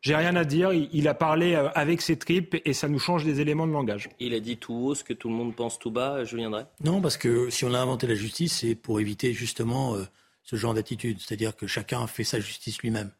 [0.00, 0.72] j'ai rien à dire.
[0.72, 4.08] Il, a parlé avec ses tripes et ça nous change des éléments de langage.
[4.18, 6.24] Il a dit tout haut ce que tout le monde pense tout bas.
[6.24, 6.64] Je viendrai.
[6.82, 9.94] Non, parce que si on a inventé la justice, c'est pour éviter justement
[10.42, 13.12] ce genre d'attitude, c'est-à-dire que chacun fait sa justice lui-même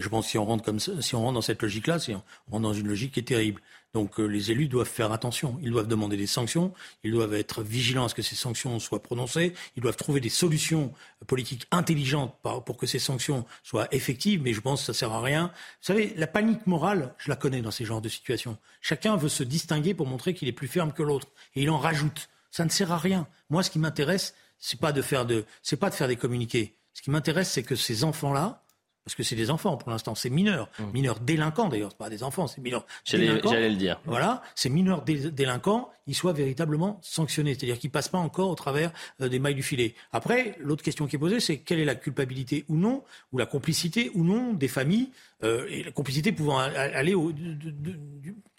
[0.00, 2.22] je pense que si on rentre comme si on rentre dans cette logique-là, si on
[2.50, 3.60] rentre dans une logique qui est terrible.
[3.92, 5.58] Donc euh, les élus doivent faire attention.
[5.62, 6.72] Ils doivent demander des sanctions.
[7.02, 9.52] Ils doivent être vigilants à ce que ces sanctions soient prononcées.
[9.76, 10.92] Ils doivent trouver des solutions
[11.26, 14.42] politiques intelligentes pour que ces sanctions soient effectives.
[14.42, 15.48] Mais je pense que ça sert à rien.
[15.48, 18.58] Vous savez, la panique morale, je la connais dans ces genres de situations.
[18.80, 21.78] Chacun veut se distinguer pour montrer qu'il est plus ferme que l'autre, et il en
[21.78, 22.28] rajoute.
[22.50, 23.26] Ça ne sert à rien.
[23.48, 26.74] Moi, ce qui m'intéresse, c'est pas de faire de, c'est pas de faire des communiqués.
[26.94, 28.62] Ce qui m'intéresse, c'est que ces enfants-là,
[29.10, 30.84] parce que c'est des enfants pour l'instant, c'est mineurs, mmh.
[30.92, 33.50] mineurs délinquants d'ailleurs, pas des enfants, c'est mineurs délinquants.
[33.50, 34.00] J'allais le dire.
[34.04, 38.92] Voilà, ces mineurs délinquants, ils soient véritablement sanctionnés, c'est-à-dire qu'ils passent pas encore au travers
[39.20, 39.96] euh, des mailles du filet.
[40.12, 43.46] Après, l'autre question qui est posée, c'est quelle est la culpabilité ou non, ou la
[43.46, 45.10] complicité ou non des familles,
[45.42, 47.32] euh, et la complicité pouvant aller au,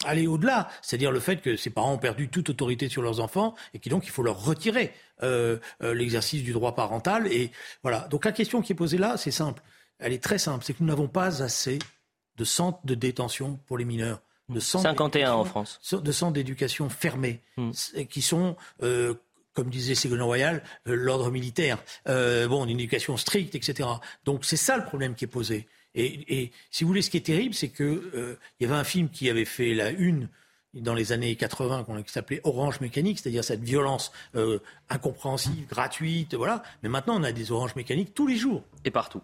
[0.03, 3.55] aller au-delà, c'est-à-dire le fait que ces parents ont perdu toute autorité sur leurs enfants
[3.73, 4.91] et qu'il donc il faut leur retirer
[5.23, 7.27] euh, l'exercice du droit parental.
[7.27, 7.51] Et
[7.83, 8.07] voilà.
[8.09, 9.61] Donc la question qui est posée là, c'est simple
[10.01, 11.79] elle est très simple, c'est que nous n'avons pas assez
[12.37, 14.21] de centres de détention pour les mineurs.
[14.49, 15.79] De 51 en France.
[15.93, 17.71] De centres d'éducation fermés, hmm.
[18.09, 19.13] qui sont, euh,
[19.53, 21.81] comme disait Ségolène Royal, euh, l'ordre militaire.
[22.09, 23.87] Euh, bon, une éducation stricte, etc.
[24.25, 25.67] Donc c'est ça le problème qui est posé.
[25.93, 29.09] Et, si vous voulez, ce qui est terrible, c'est que il y avait un film
[29.09, 30.29] qui avait fait la une
[30.73, 34.13] dans les années 80 qui s'appelait Orange Mécanique, c'est-à-dire cette violence
[34.89, 36.63] incompréhensible, gratuite, voilà.
[36.81, 38.63] Mais maintenant, on a des oranges mécaniques tous les jours.
[38.85, 39.21] Et partout.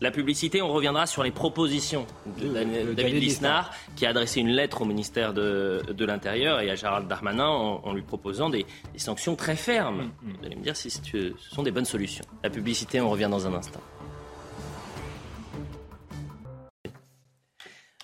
[0.00, 2.06] La publicité, on reviendra sur les propositions
[2.38, 2.48] de
[2.94, 7.46] David, Lisnard, qui a adressé une lettre au ministère de, l'Intérieur et à Gérald Darmanin
[7.46, 8.64] en, lui proposant des,
[8.96, 10.04] sanctions très fermes.
[10.22, 10.32] Mm, mm.
[10.38, 12.24] Vous allez me dire si ce sont des bonnes solutions.
[12.42, 13.80] La publicité, on revient dans un instant.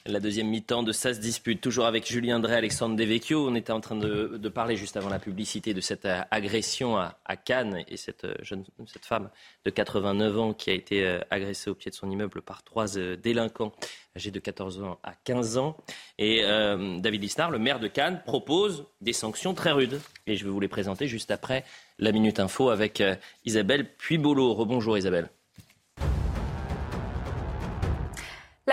[0.08, 3.48] La deuxième mi-temps de Ça se dispute, toujours avec Julien Drey, Alexandre Devecchio.
[3.48, 7.36] On était en train de, parler juste avant la publicité de cette euh, agression à,
[7.44, 9.30] Cannes et cette, euh, jeune, cette femme
[9.64, 12.86] de 89 ans qui a été euh, agressée au pied de son immeuble par trois
[13.20, 13.72] délinquants
[14.16, 15.76] âgés de 14 ans à 15 ans.
[16.18, 20.00] Et David Lisnard, le maire de Cannes, propose des sanctions très rudes.
[20.26, 21.64] Et je vais vous les présenter juste après
[21.98, 23.02] la Minute Info avec
[23.44, 24.54] Isabelle Puybolo.
[24.54, 25.28] Rebonjour Isabelle.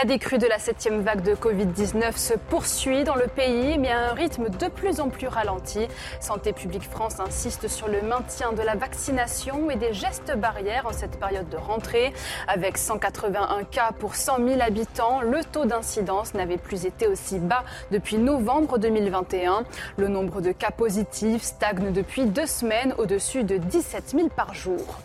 [0.03, 4.09] La décrue de la septième vague de Covid-19 se poursuit dans le pays, mais à
[4.11, 5.87] un rythme de plus en plus ralenti.
[6.19, 10.91] Santé publique France insiste sur le maintien de la vaccination et des gestes barrières en
[10.91, 12.11] cette période de rentrée.
[12.49, 17.63] Avec 181 cas pour 100 000 habitants, le taux d'incidence n'avait plus été aussi bas
[17.89, 19.63] depuis novembre 2021.
[19.95, 24.99] Le nombre de cas positifs stagne depuis deux semaines au-dessus de 17 000 par jour.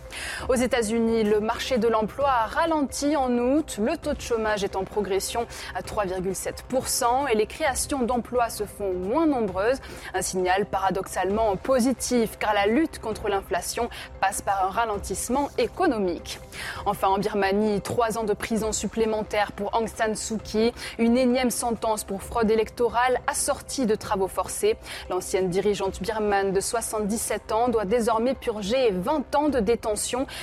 [0.49, 3.79] Aux États-Unis, le marché de l'emploi a ralenti en août.
[3.81, 8.93] Le taux de chômage est en progression à 3,7% et les créations d'emplois se font
[8.93, 9.79] moins nombreuses.
[10.15, 13.89] Un signal paradoxalement positif car la lutte contre l'inflation
[14.21, 16.41] passe par un ralentissement économique.
[16.87, 21.51] Enfin, en Birmanie, trois ans de prison supplémentaire pour Aung San Suu Kyi, une énième
[21.51, 24.77] sentence pour fraude électorale assortie de travaux forcés.
[25.11, 29.99] L'ancienne dirigeante birmane de 77 ans doit désormais purger 20 ans de détention,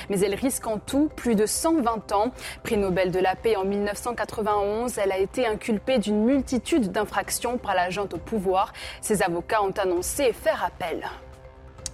[0.10, 2.32] mais elle risque en tout plus de 120 ans.
[2.64, 7.76] Prix Nobel de la paix en 1980 elle a été inculpée d'une multitude d'infractions par
[7.76, 8.74] la junte au pouvoir.
[9.02, 11.06] Ses avocats ont annoncé faire appel.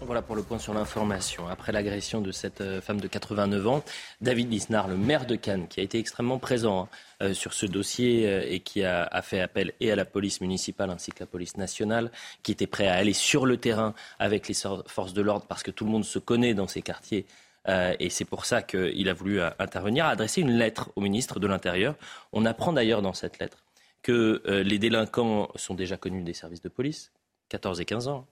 [0.03, 1.47] Voilà pour le point sur l'information.
[1.47, 3.83] Après l'agression de cette euh, femme de 89 ans,
[4.19, 6.89] David Lisnard, le maire de Cannes, qui a été extrêmement présent hein,
[7.21, 10.89] euh, sur ce dossier euh, et qui a, fait appel et à la police municipale
[10.89, 14.55] ainsi que la police nationale, qui était prêt à aller sur le terrain avec les
[14.87, 17.27] forces de l'ordre parce que tout le monde se connaît dans ces quartiers
[17.67, 21.01] euh, et c'est pour ça qu'il a voulu euh, intervenir, a adressé une lettre au
[21.01, 21.95] ministre de l'Intérieur.
[22.33, 23.65] On apprend d'ailleurs dans cette lettre
[24.01, 27.11] que euh, les délinquants sont déjà connus des services de police,
[27.49, 28.27] 14 et 15 ans,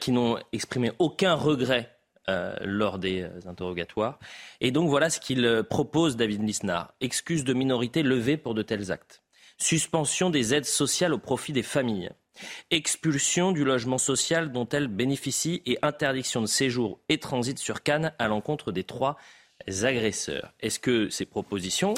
[0.00, 1.94] qui n'ont exprimé aucun regret
[2.62, 4.18] lors des interrogatoires.
[4.60, 6.92] Et donc voilà ce qu'il propose, David Lisnard.
[7.00, 9.22] Excuse de minorité levée pour de tels actes.
[9.58, 12.10] Suspension des aides sociales au profit des familles.
[12.70, 18.12] Expulsion du logement social dont elle bénéficie et interdiction de séjour et transit sur Cannes
[18.18, 19.16] à l'encontre des trois
[19.66, 20.52] agresseurs.
[20.60, 21.94] Est-ce que ces propositions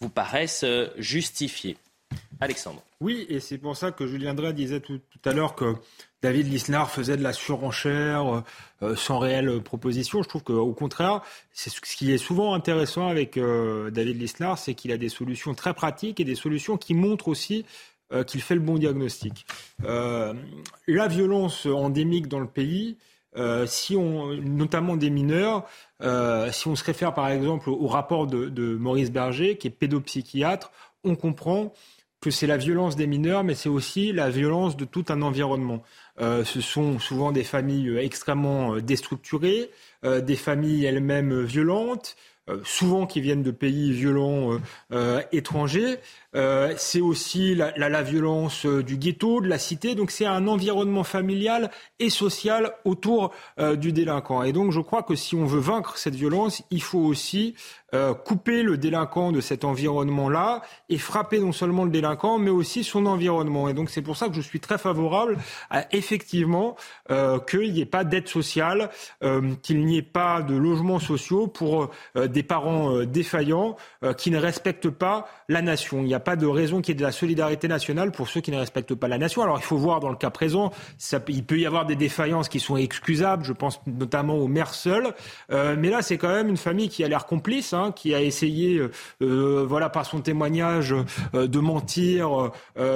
[0.00, 1.76] vous paraissent euh, justifiées?
[2.40, 2.82] Alexandre.
[3.00, 5.74] Oui, et c'est pour ça que Julien Drey disait tout, à l'heure que
[6.22, 8.44] David Lisnard faisait de la surenchère
[8.82, 10.22] euh, sans réelle proposition.
[10.22, 14.74] Je trouve qu'au contraire, c'est ce qui est souvent intéressant avec euh, David Lisnard, c'est
[14.74, 17.64] qu'il a des solutions très pratiques et des solutions qui montrent aussi
[18.14, 19.44] euh, qu'il fait le bon diagnostic.
[19.84, 20.34] Euh,
[20.86, 22.96] la violence endémique dans le pays,
[23.36, 25.66] euh, si on, notamment des mineurs,
[26.52, 30.70] si on se réfère par exemple au, rapport de, Maurice Berger, qui est pédopsychiatre,
[31.02, 31.72] on comprend
[32.20, 35.82] que c'est la violence des mineurs, mais c'est aussi la violence de tout un environnement.
[36.20, 39.70] ce sont souvent des familles extrêmement déstructurées,
[40.02, 42.16] des familles elles-mêmes violentes,
[42.64, 44.58] souvent qui viennent de pays violents
[45.32, 45.98] étrangers.
[46.34, 49.94] Euh, c'est aussi la, la, la violence euh, du ghetto, de la cité.
[49.94, 51.70] Donc c'est un environnement familial
[52.00, 54.42] et social autour euh, du délinquant.
[54.42, 57.54] Et donc je crois que si on veut vaincre cette violence, il faut aussi
[58.24, 63.06] couper le délinquant de cet environnement-là et frapper non seulement le délinquant, mais aussi son
[63.06, 63.68] environnement.
[63.68, 65.38] Et donc c'est pour ça que je suis très favorable
[65.70, 66.74] à effectivement
[67.46, 68.90] qu'il n'y ait pas d'aide sociale,
[69.62, 73.76] qu'il n'y ait pas de logements sociaux pour des parents défaillants
[74.18, 76.02] qui ne respectent pas la nation.
[76.24, 78.94] Pas de raison qu'il y ait de la solidarité nationale pour ceux qui ne respectent
[78.94, 79.42] pas la nation.
[79.42, 80.72] Alors il faut voir dans le cas présent,
[81.28, 85.14] il peut y avoir des défaillances qui sont excusables, je pense notamment aux mères seules,
[85.50, 88.80] mais là c'est quand même une famille qui a l'air complice, hein, qui a essayé,
[89.20, 90.94] voilà, par son témoignage,
[91.32, 92.50] de mentir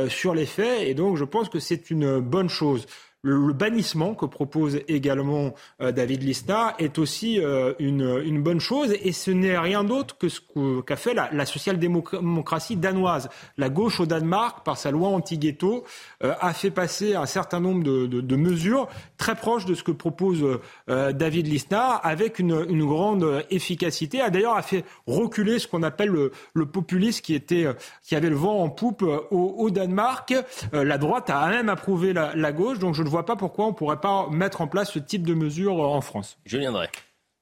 [0.08, 2.86] sur les faits, et donc je pense que c'est une bonne chose.
[3.22, 9.10] Le, bannissement que propose également euh, David Lista est aussi euh, une, bonne chose et
[9.10, 10.40] ce n'est rien d'autre que ce
[10.82, 13.28] qu'a fait la, social-démocratie danoise.
[13.56, 15.84] La gauche au Danemark, par sa loi anti-ghetto,
[16.22, 20.44] euh, a fait passer un certain nombre de, mesures très proches de ce que propose
[20.86, 24.20] David Lista avec une, grande efficacité.
[24.20, 27.66] A d'ailleurs a fait reculer ce qu'on appelle le, le, populisme qui était
[28.04, 30.34] qui avait le vent en poupe au, Danemark.
[30.72, 34.00] la droite a même approuvé la, gauche, donc ne vois pas pourquoi on ne pourrait
[34.00, 36.38] pas mettre en place ce type de mesures en France.
[36.44, 36.88] Je viendrai.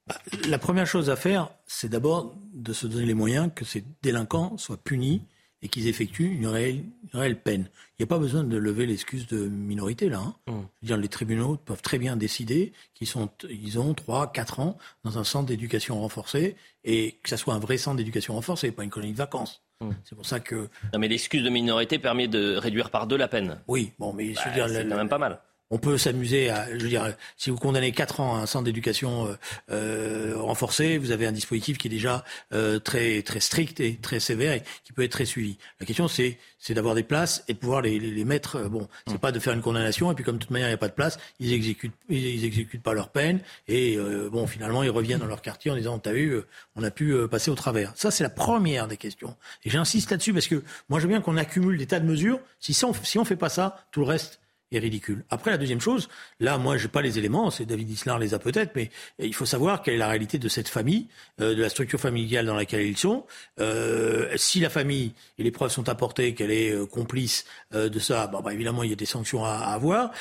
[0.06, 0.16] Bah,
[0.48, 4.56] la première chose à faire, c'est d'abord de se donner les moyens que ces délinquants
[4.56, 5.22] soient punis
[5.62, 7.68] et qu'ils effectuent une réelle, réelle, peine.
[7.98, 10.20] Il n'y a pas besoin de lever l'excuse de minorité là.
[10.20, 10.34] Hein.
[10.46, 10.60] Mmh.
[10.82, 15.18] dire, les tribunaux peuvent très bien décider qu'ils sont, ils ont 3, 4 ans dans
[15.18, 18.90] un centre d'éducation renforcée et que ça soit un vrai centre d'éducation renforcée, pas une
[18.90, 19.62] colonie de vacances.
[19.80, 19.90] Mmh.
[20.04, 20.68] C'est pour ça que.
[20.92, 23.58] Non, mais l'excuse de minorité permet de réduire par deux la peine.
[23.66, 26.88] Oui, bon, mais bah, c'est quand même pas mal on peut s'amuser à, je veux
[26.88, 29.34] dire, si vous condamnez 4 ans à un centre d'éducation euh,
[29.70, 34.20] euh, renforcé, vous avez un dispositif qui est déjà euh, très très strict et très
[34.20, 35.58] sévère et qui peut être très suivi.
[35.80, 38.68] La question c'est c'est d'avoir des places et de pouvoir les, les, mettre.
[38.68, 39.18] Bon, c'est mmh.
[39.18, 40.88] pas de faire une condamnation et puis comme de toute manière il n'y a pas
[40.88, 43.96] de place, ils exécutent ils, exécutent pas leur peine et
[44.30, 46.40] bon finalement ils reviennent dans leur quartier en disant t'as vu,
[46.74, 47.92] on a pu passer au travers.
[47.94, 51.20] Ça c'est la première des questions et j'insiste là-dessus parce que moi je veux bien
[51.20, 52.40] qu'on accumule des tas de mesures.
[52.60, 54.40] Si on si on fait pas ça, tout le reste
[54.72, 55.24] est ridicule.
[55.30, 56.08] Après, la deuxième chose,
[56.40, 59.46] là, moi, j'ai pas les éléments, c'est David Islar les a peut-être, mais il faut
[59.46, 61.06] savoir quelle est la réalité de cette famille,
[61.40, 63.24] euh, de la structure familiale dans laquelle ils sont.
[63.60, 68.26] Euh, si la famille et les preuves sont apportées qu'elle est euh, complice de ça,
[68.26, 70.12] bah, évidemment, il y a des sanctions à, avoir.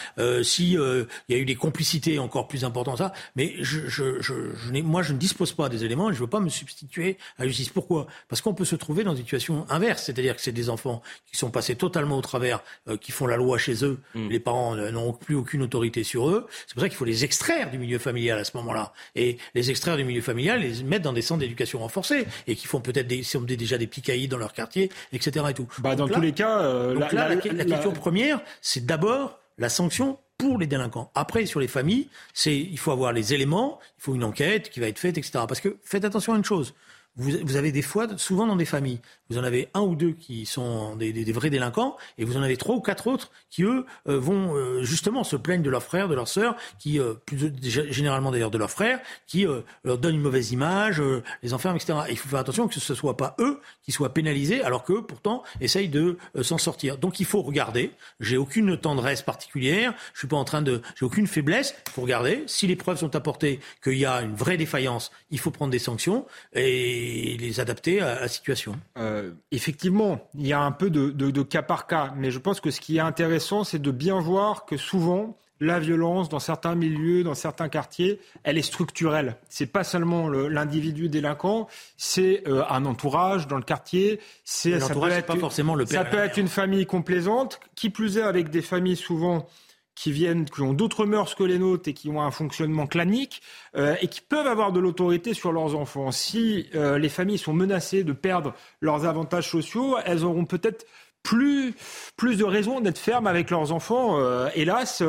[0.44, 4.54] si il y a eu des complicités encore plus importantes, ça, mais je, je, je,
[4.56, 7.44] je moi, je ne dispose pas des éléments et je veux pas me substituer à
[7.44, 7.70] la justice.
[7.70, 8.08] Pourquoi?
[8.28, 11.38] Parce qu'on peut se trouver dans une situation inverse, c'est-à-dire que c'est des enfants qui
[11.38, 12.64] sont passés totalement au travers,
[13.00, 14.00] qui font la loi chez eux.
[14.14, 16.48] Mmh les parents n'ont plus aucune autorité sur eux.
[16.67, 18.91] C'est pour ça qu'il faut les extraire du milieu familial à ce moment-là.
[19.15, 22.67] Et les extraire du milieu familial, les mettre dans des centres d'éducation renforcés et qui
[22.67, 23.24] font peut-être des,
[23.56, 25.45] déjà des petits dans leur quartier, etc.
[25.50, 25.67] Et tout.
[25.80, 30.58] Bah, dans tous les cas, euh, la, la, question première, c'est d'abord la sanction pour
[30.58, 31.12] les délinquants.
[31.15, 34.82] Après, sur les familles, c'est il faut avoir les éléments, il faut une enquête qui
[34.82, 35.45] va être faite, etc.
[35.48, 36.74] Parce que faites attention à une chose.
[37.17, 38.99] Vous, vous avez des fois, souvent dans des familles,
[39.30, 42.41] vous en avez un ou deux qui sont des, des, vrais délinquants, et vous en
[42.41, 45.84] avez trois ou quatre autres qui, eux, euh, vont euh, justement se plaignent de leurs
[45.84, 49.47] frères, de leurs sœurs, qui, euh, plus, généralement d'ailleurs de leurs frères, qui
[49.84, 51.01] leur donnent une mauvaise image,
[51.41, 51.99] les enferment, etc.
[52.10, 54.84] Et il faut faire attention que ce ne soit pas eux qui soient pénalisés, alors
[54.84, 56.97] qu'eux, pourtant, essayent de s'en sortir.
[56.97, 57.91] Donc il faut regarder.
[58.19, 60.82] J'ai aucune tendresse particulière, je suis pas en train de...
[60.95, 61.75] J'ai aucune faiblesse.
[61.88, 62.43] Il faut regarder.
[62.47, 65.80] Si les preuves sont apportées qu'il y a une vraie défaillance, il faut prendre des
[65.80, 67.05] sanctions et
[67.38, 68.76] les adapter à la situation.
[68.98, 72.72] Euh, effectivement, il y a un peu de, cas par cas, mais je pense que
[72.72, 77.24] ce qui est intéressant, c'est de bien voir que souvent, la violence dans certains milieux,
[77.24, 79.38] dans certains quartiers, elle est structurelle.
[79.50, 84.20] C'est pas seulement l'individu délinquant, c'est euh, un entourage dans le quartier.
[84.44, 88.18] C'est ça peut être pas forcément le Ça peut être une famille complaisante, qui plus
[88.18, 89.48] est avec des familles souvent
[89.96, 93.42] qui viennent, qui ont d'autres mœurs que les nôtres et qui ont un fonctionnement clanique
[93.76, 96.12] euh, et qui peuvent avoir de l'autorité sur leurs enfants.
[96.12, 100.86] Si euh, les familles sont menacées de perdre leurs avantages sociaux, elles auront peut-être
[101.24, 101.74] plus,
[102.18, 104.20] plus de raisons d'être fermes avec leurs enfants.
[104.20, 105.02] Euh, hélas,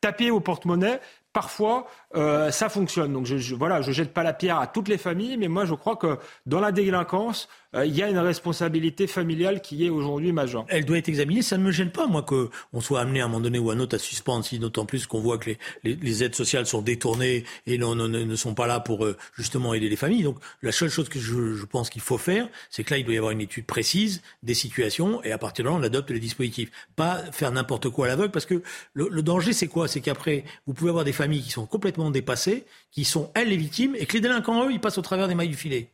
[0.00, 1.00] taper au porte-monnaie,
[1.34, 3.12] parfois, ça fonctionne.
[3.12, 5.64] Donc je, je, voilà, je jette pas la pierre à toutes les familles, mais moi
[5.64, 9.90] je crois que dans la délinquance, euh, il y a une responsabilité familiale qui est
[9.90, 10.64] aujourd'hui majeure.
[10.68, 11.42] Elle doit être examinée.
[11.42, 13.74] Ça ne me gêne pas, moi, qu'on soit amené à un moment donné ou à
[13.74, 15.50] un autre à suspendre, si d'autant plus qu'on voit que
[15.82, 19.74] les, les, aides sociales sont détournées et non, ne sont pas là pour euh, justement
[19.74, 20.22] aider les familles.
[20.22, 23.04] Donc, la seule chose que je, je pense qu'il faut faire, c'est que là, il
[23.04, 26.10] doit y avoir une étude précise des situations et à partir de là, on adopte
[26.10, 26.70] les dispositifs.
[26.96, 29.88] Pas faire n'importe quoi à l'aveugle parce que le, le danger, c'est quoi?
[29.88, 33.56] C'est qu'après, vous pouvez avoir des familles qui sont complètement dépassées, qui sont, elles, les
[33.56, 35.88] victimes et que les délinquants, eux, ils passent au travers des mailles du filet.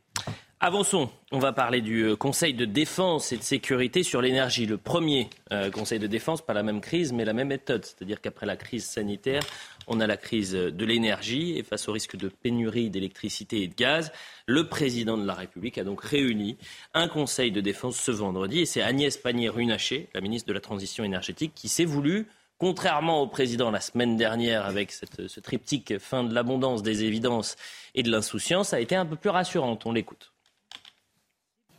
[0.63, 1.09] Avançons.
[1.33, 4.67] On va parler du euh, Conseil de défense et de sécurité sur l'énergie.
[4.67, 7.83] Le premier euh, Conseil de défense, pas la même crise, mais la même méthode.
[7.83, 9.41] C'est-à-dire qu'après la crise sanitaire,
[9.87, 13.75] on a la crise de l'énergie et face au risque de pénurie d'électricité et de
[13.75, 14.13] gaz,
[14.45, 16.59] le président de la République a donc réuni
[16.93, 21.05] un Conseil de défense ce vendredi et c'est Agnès Pannier-Runacher, la ministre de la Transition
[21.05, 22.27] énergétique, qui s'est voulu
[22.61, 27.57] contrairement au président la semaine dernière avec ce triptyque fin de l'abondance, des évidences
[27.95, 29.87] et de l'insouciance, a été un peu plus rassurante.
[29.87, 30.33] On l'écoute.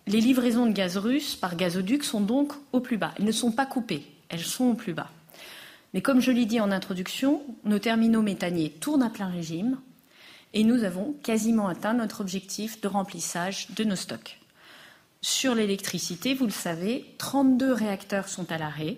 [0.07, 3.13] Les livraisons de gaz russe par gazoduc sont donc au plus bas.
[3.17, 5.11] Elles ne sont pas coupées, elles sont au plus bas.
[5.93, 9.79] Mais comme je l'ai dit en introduction, nos terminaux méthaniers tournent à plein régime
[10.53, 14.39] et nous avons quasiment atteint notre objectif de remplissage de nos stocks.
[15.21, 18.97] Sur l'électricité, vous le savez, 32 réacteurs sont à l'arrêt,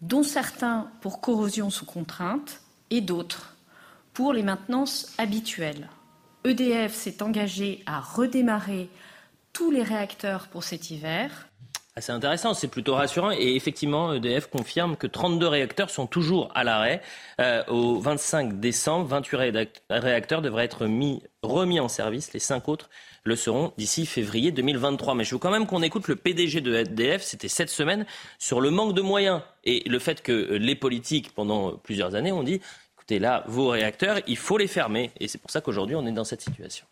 [0.00, 3.56] dont certains pour corrosion sous contrainte et d'autres
[4.12, 5.88] pour les maintenances habituelles.
[6.44, 8.90] EDF s'est engagé à redémarrer
[9.52, 11.48] tous les réacteurs pour cet hiver.
[12.00, 13.30] C'est intéressant, c'est plutôt rassurant.
[13.30, 17.00] Et effectivement, EDF confirme que 32 réacteurs sont toujours à l'arrêt.
[17.40, 22.32] Euh, au 25 décembre, 28 réacteurs devraient être mis, remis en service.
[22.32, 22.90] Les 5 autres
[23.22, 25.14] le seront d'ici février 2023.
[25.14, 28.06] Mais je veux quand même qu'on écoute le PDG de EDF, c'était cette semaine,
[28.40, 32.42] sur le manque de moyens et le fait que les politiques, pendant plusieurs années, ont
[32.42, 32.60] dit,
[32.96, 35.12] écoutez, là, vos réacteurs, il faut les fermer.
[35.20, 36.86] Et c'est pour ça qu'aujourd'hui, on est dans cette situation.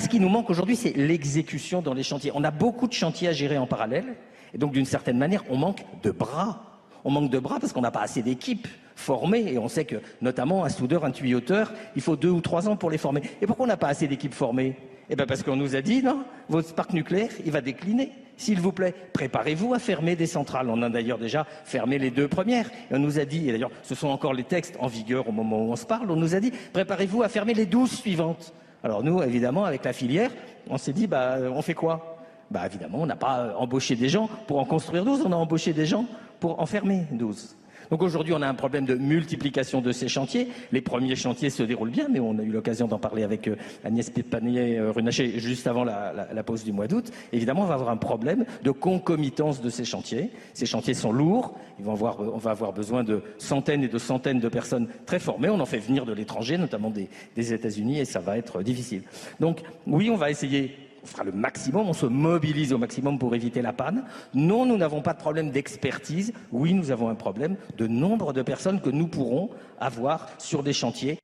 [0.00, 2.32] Ce qui nous manque aujourd'hui, c'est l'exécution dans les chantiers.
[2.34, 4.16] On a beaucoup de chantiers à gérer en parallèle,
[4.52, 6.80] et donc d'une certaine manière, on manque de bras.
[7.04, 8.66] On manque de bras parce qu'on n'a pas assez d'équipes
[8.96, 12.68] formées, et on sait que notamment un soudeur, un tuyauteur, il faut deux ou trois
[12.68, 13.22] ans pour les former.
[13.40, 14.76] Et pourquoi on n'a pas assez d'équipes formées?
[15.10, 18.12] Eh bien parce qu'on nous a dit, non, votre parc nucléaire, il va décliner.
[18.36, 20.68] S'il vous plaît, préparez-vous à fermer des centrales.
[20.70, 22.68] On a d'ailleurs déjà fermé les deux premières.
[22.90, 25.32] Et on nous a dit, et d'ailleurs ce sont encore les textes en vigueur au
[25.32, 28.52] moment où on se parle, on nous a dit, préparez-vous à fermer les douze suivantes.
[28.84, 30.30] Alors nous, évidemment, avec la filière,
[30.68, 32.18] on s'est dit, bah, on fait quoi?
[32.50, 35.72] Bah évidemment, on n'a pas embauché des gens pour en construire 12, on a embauché
[35.72, 36.04] des gens
[36.38, 37.56] pour en fermer 12.
[37.90, 40.48] Donc aujourd'hui, on a un problème de multiplication de ces chantiers.
[40.72, 43.56] Les premiers chantiers se déroulent bien, mais on a eu l'occasion d'en parler avec euh,
[43.84, 47.10] Agnès Pépanier-Runacher juste avant la, pause du mois d'août.
[47.32, 50.30] Évidemment, on va avoir un problème de concomitance de ces chantiers.
[50.52, 51.54] Ces chantiers sont lourds.
[51.78, 55.48] Ils vont on va avoir besoin de centaines et de centaines de personnes très formées.
[55.48, 59.02] On en fait venir de l'étranger, notamment des, des États-Unis, et ça va être difficile.
[59.40, 63.34] Donc oui, on va essayer on fera le maximum, on se mobilise au maximum pour
[63.34, 64.04] éviter la panne.
[64.32, 66.32] Non, nous n'avons pas de problème d'expertise.
[66.50, 70.72] Oui, nous avons un problème de nombre de personnes que nous pourrons avoir sur des
[70.72, 71.18] chantiers.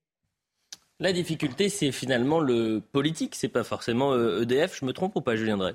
[0.99, 4.79] La difficulté, c'est finalement le politique, c'est pas forcément EDF.
[4.79, 5.75] Je me trompe ou pas, Julien Drey?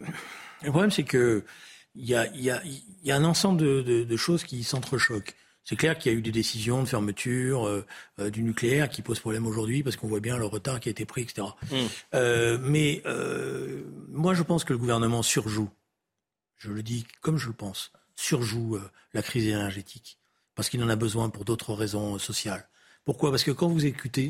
[0.00, 1.44] Le problème, c'est que
[1.94, 5.34] il y a, un ensemble de choses qui s'entrechoquent.
[5.64, 7.86] C'est clair qu'il y a eu des décisions de fermeture euh,
[8.18, 10.92] euh, du nucléaire qui posent problème aujourd'hui parce qu'on voit bien le retard qui a
[10.92, 11.46] été pris, etc.
[11.70, 11.76] Mm.
[12.14, 13.02] Euh, mais
[14.08, 15.70] moi, je pense que le gouvernement surjoue.
[16.56, 18.78] Je le dis comme je le pense, surjoue
[19.14, 20.18] la crise énergétique
[20.54, 22.68] parce qu'il en a besoin pour d'autres raisons sociales.
[23.04, 23.30] Pourquoi?
[23.30, 24.28] Parce que quand vous écoutez,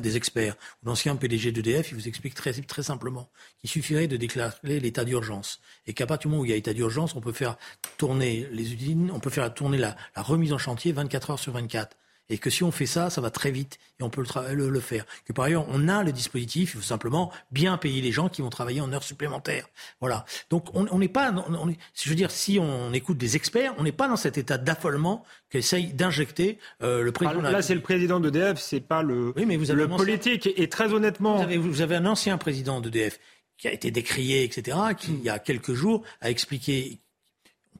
[0.00, 4.80] des experts ou d'anciens PDG d'EDF, ils vous expliquent très, simplement qu'il suffirait de déclarer
[4.80, 5.60] l'état d'urgence.
[5.86, 7.56] Et qu'à partir du moment où il y a état d'urgence, on peut faire
[7.96, 11.52] tourner les usines, on peut faire tourner la, la remise en chantier 24 heures sur
[11.52, 11.96] 24
[12.30, 14.80] et que si on fait ça, ça va très vite et on peut le, le,
[14.80, 15.04] faire.
[15.24, 18.42] Que par ailleurs, on a le dispositif, il faut simplement bien payer les gens qui
[18.42, 19.68] vont travailler en heures supplémentaires.
[20.00, 20.24] Voilà.
[20.50, 23.82] Donc on n'est pas, on est, je veux dire, si on écoute des experts, on
[23.82, 27.42] n'est pas dans cet état d'affolement qu'essaye d'injecter euh, le président.
[27.42, 30.48] là, c'est le président d'EDF, c'est pas le, oui, mais vous avez le politique.
[30.56, 33.18] Et très honnêtement, vous avez, vous avez un ancien président d'EDF
[33.56, 36.98] qui a été décrié, etc., qui, il y a quelques jours, a expliqué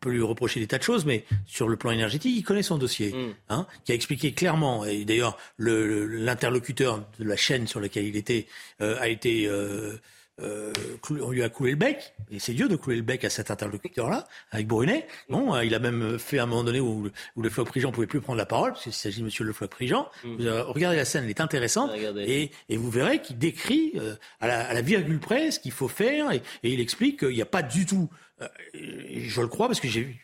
[0.05, 2.77] peut lui reprocher des tas de choses, mais sur le plan énergétique, il connaît son
[2.77, 3.35] dossier, mm.
[3.49, 8.47] hein, qui a expliqué clairement, et d'ailleurs l'interlocuteur de la chaîne sur laquelle il était
[8.81, 9.47] euh, a été...
[9.47, 9.97] Euh,
[10.41, 10.72] euh,
[11.11, 13.51] on lui a coulé le bec, et c'est Dieu de couler le bec à cet
[13.51, 15.07] interlocuteur-là, avec Brunet.
[15.28, 17.95] Bon, il a même fait à un moment donné où, où le floc Prigent ne
[17.95, 20.09] pouvait plus prendre la parole, parce qu'il s'agit de Monsieur le floc Prigent.
[20.24, 20.49] Mm.
[20.66, 23.93] regardez la scène, elle est intéressante, et, et, vous verrez qu'il décrit
[24.41, 27.35] à, la, à, la, virgule près ce qu'il faut faire, et, et il explique qu'il
[27.35, 28.09] n'y a pas du tout
[28.43, 30.20] euh, je le crois parce que j'ai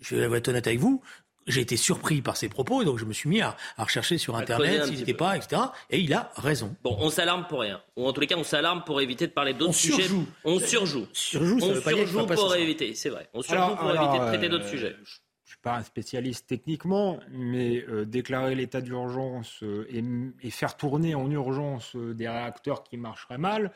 [0.00, 1.02] je vais être honnête avec vous,
[1.48, 4.36] j'ai été surpris par ses propos et donc je me suis mis à, rechercher sur
[4.36, 5.62] Internet s'il n'était pas, etc.
[5.90, 6.76] Et il a raison.
[6.84, 7.80] Bon, on s'alarme pour rien.
[7.96, 10.08] Ou en tous les cas, on s'alarme pour éviter de parler d'autres sujets.
[10.44, 11.06] On surjoue.
[11.12, 11.58] surjoue.
[11.62, 13.28] on surjoue pour éviter, c'est vrai.
[13.34, 14.96] On surjoue pour éviter de traiter d'autres euh, sujets.
[14.98, 20.04] Je ne suis pas un spécialiste techniquement, mais euh, déclarer l'état d'urgence et,
[20.42, 23.72] et, faire tourner en urgence des réacteurs qui marcheraient mal,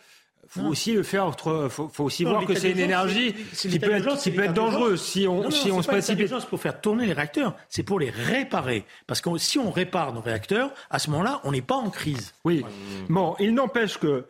[0.49, 1.35] faut aussi le faire.
[1.39, 5.03] Faut, faut aussi voir que c'est une énergie qui peut être, qui peut être dangereuse
[5.03, 6.33] si on, si on se précipite.
[6.47, 8.85] pour faire tourner les réacteurs, c'est pour les réparer.
[9.07, 12.35] Parce que si on répare nos réacteurs, à ce moment-là, on n'est pas en crise.
[12.45, 12.65] Oui.
[13.09, 14.27] Bon, il n'empêche que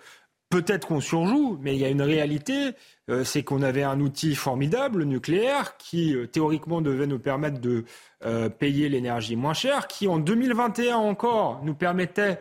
[0.53, 2.73] peut-être qu'on surjoue, mais il y a une réalité,
[3.09, 7.59] euh, c'est qu'on avait un outil formidable, le nucléaire, qui euh, théoriquement devait nous permettre
[7.59, 7.85] de
[8.27, 12.39] euh, payer l'énergie moins chère, qui en 2021 encore nous permettait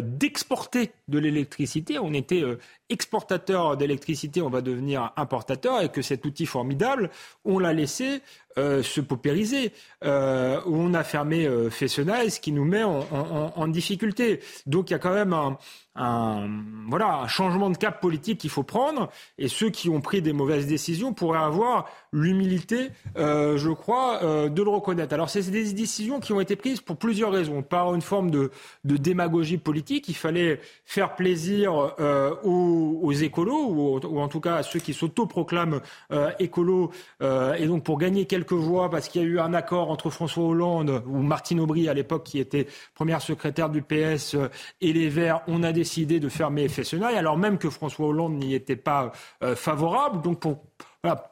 [0.00, 1.98] d'exporter de l'électricité.
[1.98, 2.44] On était
[2.92, 7.10] exportateur d'électricité, on va devenir importateur et que cet outil formidable,
[7.44, 8.20] on l'a laissé
[8.58, 9.72] euh, se paupériser,
[10.04, 14.40] euh, on a fermé euh, Fessenheim, ce qui nous met en, difficulté.
[14.66, 15.34] Donc il y a quand même
[15.94, 16.48] un,
[16.88, 20.66] voilà, changement de cap politique qu'il faut prendre, et ceux qui ont pris des mauvaises
[20.66, 25.14] décisions pourraient avoir l'humilité, euh, je crois, de le reconnaître.
[25.14, 27.62] Alors c'est des décisions qui ont été prises pour plusieurs raisons.
[27.62, 28.50] Par une forme de,
[28.84, 32.34] de démagogie politique, il fallait faire plaisir euh,
[33.02, 35.80] aux, écolos, ou, en tout cas à ceux qui s'autoproclament
[36.38, 40.10] écolos, et donc pour gagner quelques voix parce qu'il y a eu un accord entre
[40.10, 44.48] François Hollande ou Martine Aubry à l'époque qui était première secrétaire du PS euh,
[44.80, 48.54] et les Verts, on a décidé de fermer Fessenheim alors même que François Hollande n'y
[48.54, 49.12] était pas
[49.42, 50.22] euh, favorable.
[50.22, 50.64] Donc pour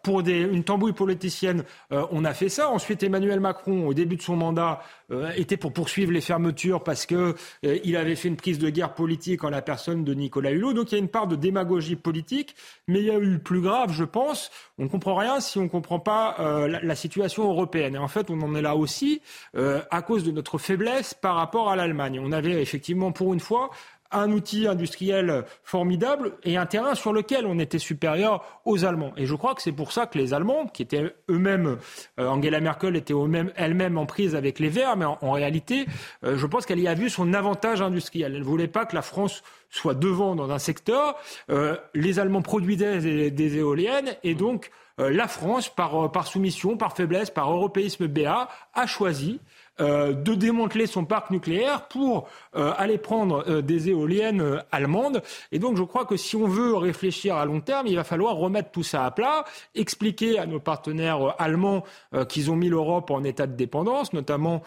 [0.03, 2.71] pour une tambouille politicienne, euh, on a fait ça.
[2.71, 7.07] Ensuite, Emmanuel Macron, au début de son mandat, euh, était pour poursuivre les fermetures parce
[7.07, 10.51] que euh, il avait fait une prise de guerre politique en la personne de Nicolas
[10.51, 10.73] Hulot.
[10.73, 12.57] Donc il y a une part de démagogie politique,
[12.89, 14.51] mais il y a eu plus grave, je pense.
[14.79, 17.95] On ne comprend rien si on ne comprend pas la, la, situation européenne.
[17.95, 19.21] Et en fait, on en est là aussi
[19.55, 22.21] à cause de notre faiblesse par rapport à l'Allemagne.
[22.23, 23.71] On avait effectivement, pour une fois,
[24.13, 29.13] un outil industriel formidable et un terrain sur lequel on était supérieur aux Allemands.
[29.17, 31.79] Et je crois que c'est pour ça que les Allemands, qui étaient eux-mêmes,
[32.19, 33.15] euh, Angela Merkel était
[33.57, 35.87] elle-même en prise avec les Verts, mais en, réalité,
[36.25, 38.33] euh, je pense qu'elle y a vu son avantage industriel.
[38.35, 41.17] Elle ne voulait pas que la France soit devant dans un secteur.
[41.51, 47.31] Euh, les Allemands produisaient des, éoliennes et donc la France, par, par soumission, par faiblesse,
[47.31, 49.41] par européisme BA, a choisi
[49.81, 55.23] euh, de démanteler son parc nucléaire pour euh, aller prendre euh, des éoliennes allemandes.
[55.53, 58.37] Et donc je crois que si on veut réfléchir à long terme, il va falloir
[58.37, 61.85] remettre tout ça à plat, expliquer à nos partenaires allemands
[62.29, 64.63] qu'ils ont mis l'Europe en état de dépendance, notamment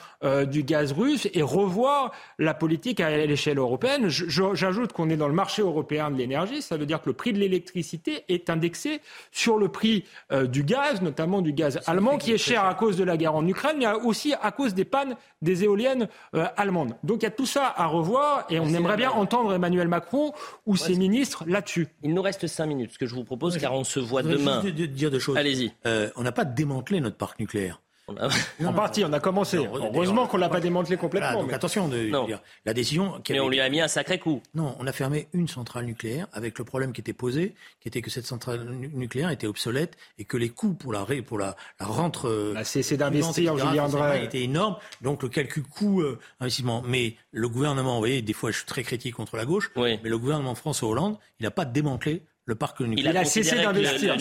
[0.48, 4.08] du gaz russe, et revoir la politique à l'échelle européenne.
[4.08, 7.34] J'ajoute qu'on est dans le marché européen de l'énergie, ça veut dire que le prix
[7.34, 9.02] de l'électricité est indexé
[9.32, 13.04] sur le prix du gaz, notamment du gaz allemand, qui est cher à cause de
[13.04, 15.03] la guerre en Ukraine, mais aussi à cause des pannes
[15.42, 16.96] des éoliennes euh, allemandes.
[17.04, 20.34] Donc il y a tout ça à revoir et on aimerait bien entendre Emmanuel Macron
[20.66, 21.88] ou ses ministres là-dessus.
[22.04, 24.62] Il nous reste cinq minutes, ce que je vous propose, car on se voit demain.
[24.64, 25.38] De, dire deux choses.
[25.38, 25.72] Allez-y.
[25.86, 27.82] Euh, on n'a pas démantelé notre parc nucléaire.
[28.08, 29.58] En partie, on a commencé.
[29.58, 31.42] Heureusement qu'on l'a pas démantelé complètement.
[31.42, 33.22] donc attention, de, dire, la décision.
[33.30, 34.42] Mais on lui a mis un sacré coup.
[34.54, 38.02] Non, on a fermé une centrale nucléaire avec le problème qui était posé, qui était
[38.02, 41.86] que cette centrale nucléaire était obsolète et que les coûts pour la pour la, la
[41.86, 42.28] rentre.
[42.28, 44.26] Euh, bah, c'est d'investir, Julien André.
[44.26, 44.78] était énorme.
[45.02, 46.84] Donc le calcul coût euh, investissement.
[46.86, 50.00] Mais le gouvernement, vous voyez, des fois je suis très critique contre la gauche, mais
[50.04, 53.12] le gouvernement François Hollande, il n'a pas démantelé le parc nucléaire.
[53.12, 54.16] Il a, cessé d'investir.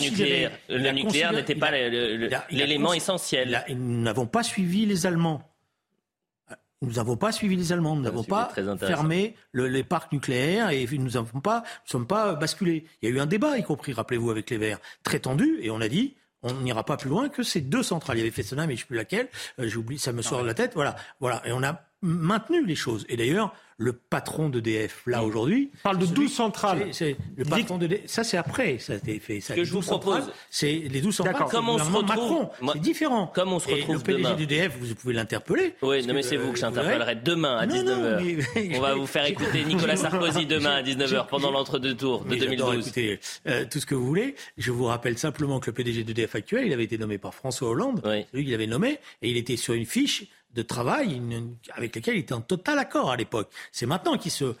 [0.69, 1.71] Le, nucléaire, n'était pas
[2.49, 3.65] l'élément essentiel.
[3.69, 5.49] nous n'avons pas suivi les Allemands.
[6.81, 11.11] Nous n'avons pas suivi les Allemands, nous n'avons pas fermé les parcs nucléaires et nous
[11.11, 12.85] n'avons pas, nous sommes pas basculés.
[13.01, 15.71] Il y a eu un débat, y compris, rappelez-vous, avec les Verts, très tendu, et
[15.71, 18.17] on a dit, on n'ira pas plus loin que ces deux centrales.
[18.17, 19.29] Il y avait Fessenheim, mais je ne sais plus laquelle.
[19.59, 20.73] Euh, J'oublie, ça me sort de la tête.
[20.75, 21.41] Voilà, voilà.
[21.45, 23.05] Et on a maintenu les choses.
[23.09, 25.71] Et d'ailleurs, le patron d'EDF, là, aujourd'hui.
[25.81, 26.87] parle de 12 centrales.
[26.91, 29.39] C'est, le patron de ça, c'est après, ça a été fait.
[29.39, 30.31] Ça, que je vous propose.
[30.49, 31.47] C'est les 12 centrales.
[31.49, 32.05] Comme on se retrouve.
[32.05, 32.49] Macron.
[32.73, 33.31] C'est différent.
[33.33, 33.95] Comme on se retrouve.
[34.07, 35.75] Et le PDG d'EDF, vous pouvez l'interpeller.
[35.81, 38.77] Oui, non, mais c'est vous que j'interpellerai demain à 19h.
[38.77, 42.87] on va vous faire écouter Nicolas Sarkozy demain à 19h pendant l'entre-deux tours de 2012.
[42.87, 44.35] Écoutez, euh, tout ce que vous voulez.
[44.57, 47.69] Je vous rappelle simplement que le PDG d'EDF actuel, il avait été nommé par François
[47.69, 48.01] Hollande.
[48.31, 48.99] Celui qu'il avait nommé.
[49.21, 51.21] Et il était sur une fiche de travail
[51.73, 53.49] avec lesquels il était en total accord à l'époque.
[53.71, 54.55] C'est maintenant qu'il se,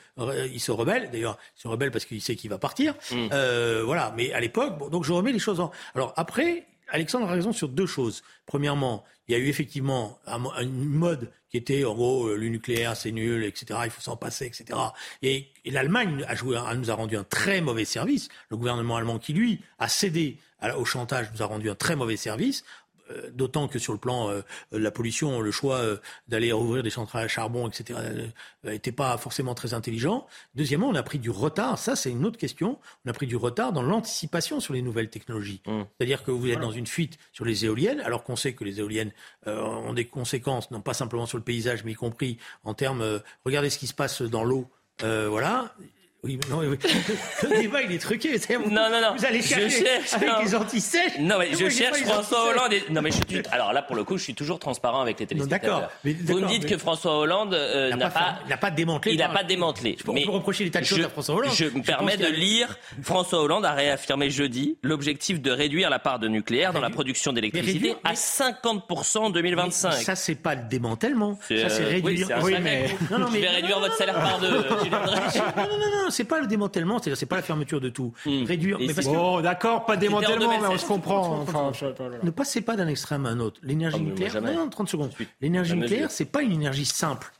[0.51, 1.09] il se rebelle.
[1.11, 2.95] D'ailleurs, il se rebelle parce qu'il sait qu'il va partir.
[3.11, 3.29] Mm.
[3.31, 4.13] Euh, voilà.
[4.17, 5.71] Mais à l'époque, bon, donc je remets les choses en.
[5.95, 8.23] Alors après, Alexandre a raison sur deux choses.
[8.45, 10.19] Premièrement, il y a eu effectivement
[10.59, 13.79] une mode qui était en gros le nucléaire c'est nul, etc.
[13.85, 14.79] Il faut s'en passer, etc.
[15.21, 18.27] Et, l'Allemagne a joué, nous a rendu un très mauvais service.
[18.49, 20.39] Le gouvernement allemand qui lui a cédé
[20.77, 22.82] au chantage nous a rendu un très mauvais service euh,
[23.33, 24.41] d'autant que sur le plan euh,
[24.71, 25.97] de la pollution, le choix euh,
[26.27, 27.99] d'aller rouvrir des centrales à charbon, etc.,
[28.63, 30.27] n'était pas forcément très intelligent.
[30.55, 31.77] Deuxièmement, on a pris du retard.
[31.77, 32.79] Ça, c'est une autre question.
[33.05, 35.61] On a pris du retard dans l'anticipation sur les nouvelles technologies.
[35.65, 35.81] Mmh.
[35.97, 38.79] C'est-à-dire que vous êtes dans une fuite sur les éoliennes, alors qu'on sait que les
[38.79, 39.11] éoliennes
[39.45, 43.21] ont des conséquences, non pas simplement sur le paysage, mais y compris en termes.
[43.45, 44.69] regardez ce qui se passe dans l'eau.
[45.01, 45.75] voilà,
[46.23, 46.77] oui, non, oui.
[47.43, 48.37] Le débat, il est truqué.
[48.37, 49.15] Vous, non, non, non.
[49.17, 50.41] Vous allez chercher je cherche, avec non.
[50.41, 51.19] les antisèches.
[51.19, 52.71] Non, mais je cherche François Hollande.
[52.71, 52.85] Et...
[52.89, 53.43] Non, mais je suis...
[53.51, 55.81] Alors là, pour le coup, je suis toujours transparent avec les téléspectateurs.
[55.81, 56.23] D'accord.
[56.23, 56.69] Vous me dites mais...
[56.69, 59.15] que François Hollande euh, n'a pas, n'a pas démantelé.
[59.15, 59.97] Il n'a pas démantelé.
[59.99, 61.53] Je peux, mais on peut reprocher les tas de choses je, à François Hollande.
[61.53, 62.77] Je me permets de lire.
[63.01, 67.33] François Hollande a réaffirmé jeudi l'objectif de réduire la part de nucléaire dans la production
[67.33, 69.89] d'électricité à 50% en 2025.
[69.89, 71.37] Mais ça, c'est pas le démantèlement.
[71.49, 72.29] Ça, c'est réduire.
[72.43, 72.95] Oui, mais...
[73.11, 73.39] Non, non, mais...
[73.39, 74.53] Je vais réduire votre salaire par deux.
[74.53, 78.13] Non, non, non, c'est pas le démantèlement, c'est-à-dire c'est pas la fermeture de tout.
[78.25, 78.43] Hmm.
[78.45, 78.77] Réduire.
[78.79, 81.39] Mais parce bon, d'accord, pas démantèlement, mais on se comprend.
[81.41, 81.71] Enfin,
[82.23, 83.59] ne passez pas d'un extrême à un autre.
[83.63, 84.41] L'énergie oh, nucléaire.
[84.41, 85.11] Non, non, 30 secondes.
[85.41, 87.31] L'énergie nucléaire, c'est pas une énergie simple.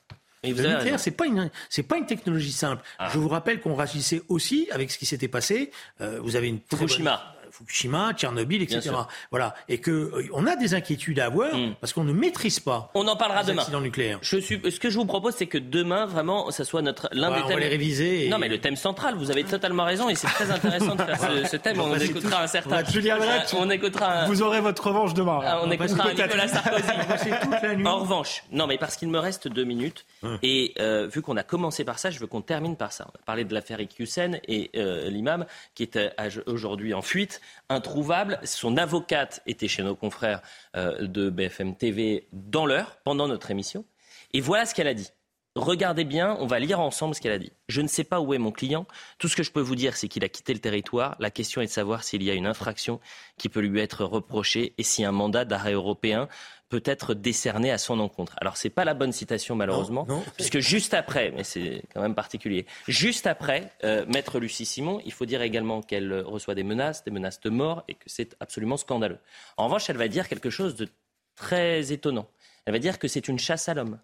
[0.43, 2.83] Le nucléaire, c'est pas une, c'est pas une technologie simple.
[2.99, 3.09] Ah.
[3.13, 5.71] Je vous rappelle qu'on réagissait aussi avec ce qui s'était passé.
[6.01, 7.35] Euh, vous avez une Fukushima.
[7.53, 8.89] Fukushima, Tchernobyl, etc.
[9.29, 11.75] Voilà, et que euh, on a des inquiétudes à avoir hmm.
[11.79, 12.89] parce qu'on ne maîtrise pas.
[12.95, 13.63] On en parlera demain.
[13.79, 14.17] nucléaires.
[14.23, 14.59] Je suis.
[14.71, 17.45] Ce que je vous propose, c'est que demain, vraiment, ça soit notre l'un des thèmes.
[17.45, 18.27] On va les réviser.
[18.29, 19.15] Non, mais le thème central.
[19.15, 21.79] Vous avez totalement raison, et c'est très intéressant de faire ce, thème.
[21.79, 22.83] On, écoutera un certain.
[22.85, 23.19] Julien
[23.55, 24.25] on écoutera.
[24.25, 25.39] Vous aurez votre revanche demain.
[25.43, 27.85] Ah, on, écoutera un Nicolas Sarkozy.
[27.85, 30.39] en revanche, non, mais parce qu'il me reste deux minutes, hum.
[30.41, 33.05] et euh, vu qu'on a commencé par ça, je veux qu'on termine par ça.
[33.07, 35.45] On va parler de l'affaire Iqiyoussen et euh, l'imam
[35.75, 35.99] qui est
[36.47, 40.41] aujourd'hui en fuite, introuvable son avocate était chez nos confrères
[40.75, 43.85] euh, de BFM TV dans l'heure, pendant notre émission.
[44.33, 45.09] Et voilà ce qu'elle a dit.
[45.55, 47.51] Regardez bien, on va lire ensemble ce qu'elle a dit.
[47.67, 48.87] Je ne sais pas où est mon client.
[49.19, 51.15] Tout ce que je peux vous dire, c'est qu'il a quitté le territoire.
[51.19, 52.99] La question est de savoir s'il y a une infraction
[53.37, 56.27] qui peut lui être reprochée et si un mandat d'arrêt européen
[56.69, 58.35] peut être décerné à son encontre.
[58.41, 62.65] Alors c'est pas la bonne citation malheureusement, puisque juste après, mais c'est quand même particulier,
[62.87, 67.11] juste après, euh, Maître Lucie Simon, il faut dire également qu'elle reçoit des menaces, des
[67.11, 69.19] menaces de mort, et que c'est absolument scandaleux.
[69.57, 70.89] En revanche, elle va dire quelque chose de
[71.35, 72.27] très étonnant.
[72.65, 73.99] Elle va dire que c'est une chasse à l'homme,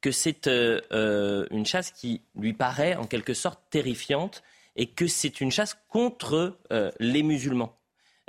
[0.00, 4.42] que c'est euh, euh, une chasse qui lui paraît en quelque sorte terrifiante,
[4.76, 6.56] et que c'est une chasse contre
[7.00, 7.76] les musulmans.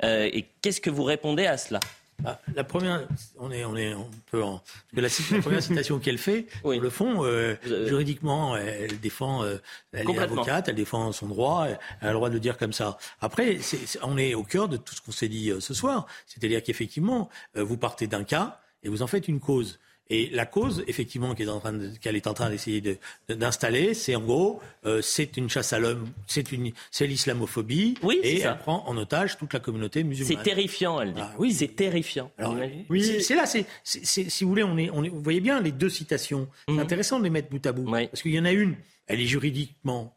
[0.02, 1.80] et qu'est-ce que vous répondez à cela?
[2.22, 3.08] Bah, la première,
[3.38, 4.62] on est, on est, on peut en,
[4.92, 5.08] la,
[5.40, 6.78] première citation qu'elle fait, oui.
[6.78, 7.56] le fond, euh,
[7.86, 9.56] juridiquement, elle défend, euh,
[9.92, 12.72] elle est avocate, elle défend son droit, elle a le droit de le dire comme
[12.72, 12.96] ça.
[13.20, 13.58] Après,
[14.02, 17.28] on est au cœur de tout ce qu'on s'est dit euh, ce soir, c'est-à-dire qu'effectivement,
[17.54, 19.80] vous partez d'un cas et vous en faites une cause.
[20.12, 22.98] Et la cause, effectivement, qu'elle est en train qu'elle est en train d'essayer
[23.30, 28.20] d'installer, c'est en gros, euh, c'est une chasse à l'homme, c'est une, c'est l'islamophobie, oui,
[28.22, 30.36] et elle prend en otage toute la communauté musulmane.
[30.36, 31.20] C'est terrifiant, elle dit.
[31.22, 32.30] Ah oui, c'est terrifiant.
[32.36, 32.54] Alors,
[32.90, 35.72] oui, c'est là, c'est, si vous voulez, on est, on est, vous voyez bien les
[35.72, 36.46] deux citations.
[36.68, 36.80] C'est mhm.
[36.80, 39.26] intéressant de les mettre bout à bout, parce qu'il y en a une, elle est
[39.26, 40.14] juridiquement,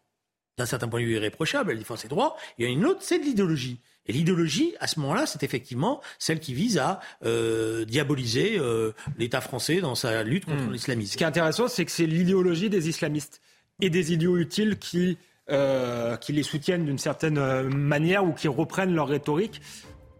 [0.57, 2.35] d'un certain point de vue, irréprochable, elle défend ses droits.
[2.57, 3.79] Il y en a une autre, c'est de l'idéologie.
[4.07, 9.41] Et l'idéologie, à ce moment-là, c'est effectivement celle qui vise à euh, diaboliser euh, l'État
[9.41, 10.73] français dans sa lutte contre hmm.
[10.73, 11.13] l'islamisme.
[11.13, 13.41] Ce qui est intéressant, c'est que c'est l'idéologie des islamistes
[13.81, 15.17] et des idiots utiles qui,
[15.49, 17.39] euh, qui les soutiennent d'une certaine
[17.69, 19.61] manière ou qui reprennent leur rhétorique.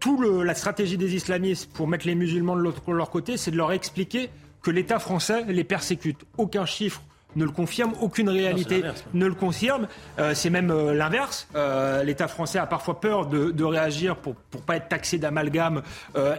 [0.00, 3.72] Tout la stratégie des islamistes pour mettre les musulmans de leur côté, c'est de leur
[3.72, 4.30] expliquer
[4.62, 6.18] que l'État français les persécute.
[6.38, 7.02] Aucun chiffre
[7.36, 8.82] ne le confirme, aucune réalité
[9.14, 9.86] ne le confirme.
[10.18, 11.48] Euh, c'est même euh, l'inverse.
[11.54, 15.82] Euh, L'État français a parfois peur de, réagir pour ne pas être taxé d'amalgame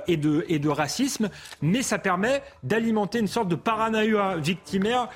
[0.08, 1.30] et, de, et de racisme,
[1.62, 5.10] mais ça permet d'alimenter une sorte de paranoïa victimaire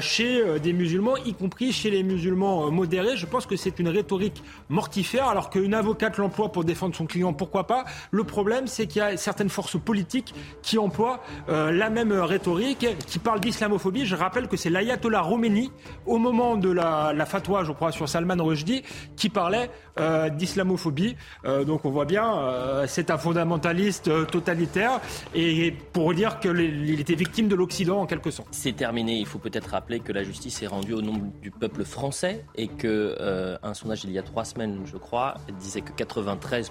[0.00, 3.16] chez des musulmans, y compris chez les musulmans modérés.
[3.16, 7.32] Je pense que c'est une rhétorique mortifère, alors qu'une avocate l'emploie pour défendre son client,
[7.32, 7.86] pourquoi pas.
[8.10, 13.18] Le problème, c'est qu'il y a certaines forces politiques qui emploient la même rhétorique, qui
[13.18, 14.04] parlent d'islamophobie.
[14.04, 15.72] Je rappelle que c'est l'ayatollah Roménie
[16.06, 18.82] au moment de la, la, fatwa, je crois, sur Salman Rushdie,
[19.16, 19.70] qui parlait
[20.00, 21.16] euh, d'islamophobie.
[21.44, 25.00] Euh, donc on voit bien, euh, c'est un fondamentaliste totalitaire
[25.34, 28.48] et pour dire qu'il était victime de l'Occident en quelque sorte.
[28.50, 29.18] C'est terminé.
[29.18, 32.66] Il faut peut-être rappeler que la justice est rendue au nom du peuple français et
[32.68, 33.16] que
[33.62, 36.70] un sondage il y a trois semaines, je crois, disait que 93%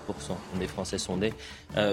[0.59, 1.33] des Français sondés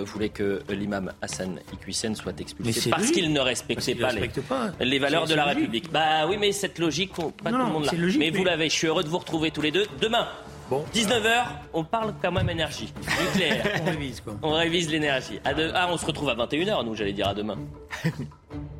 [0.02, 4.98] voulaient que l'imam Hassan Iqiyoussen soit expulsé parce qu'il ne respectait pas, les, pas, les,
[4.98, 5.90] valeurs de la République.
[5.92, 7.92] Bah oui, mais cette logique, pas tout le monde là.
[8.18, 9.86] mais, vous l'avez, je suis heureux de vous retrouver tous les deux.
[10.00, 10.28] Demain,
[10.70, 10.84] Bon.
[10.94, 12.92] 19h, on parle quand même énergie.
[13.20, 13.80] Nucléaire.
[13.82, 14.34] on révise quoi.
[14.40, 15.40] On révise l'énergie.
[15.44, 17.58] Ah, on se retrouve à 21h, nous, j'allais dire à demain.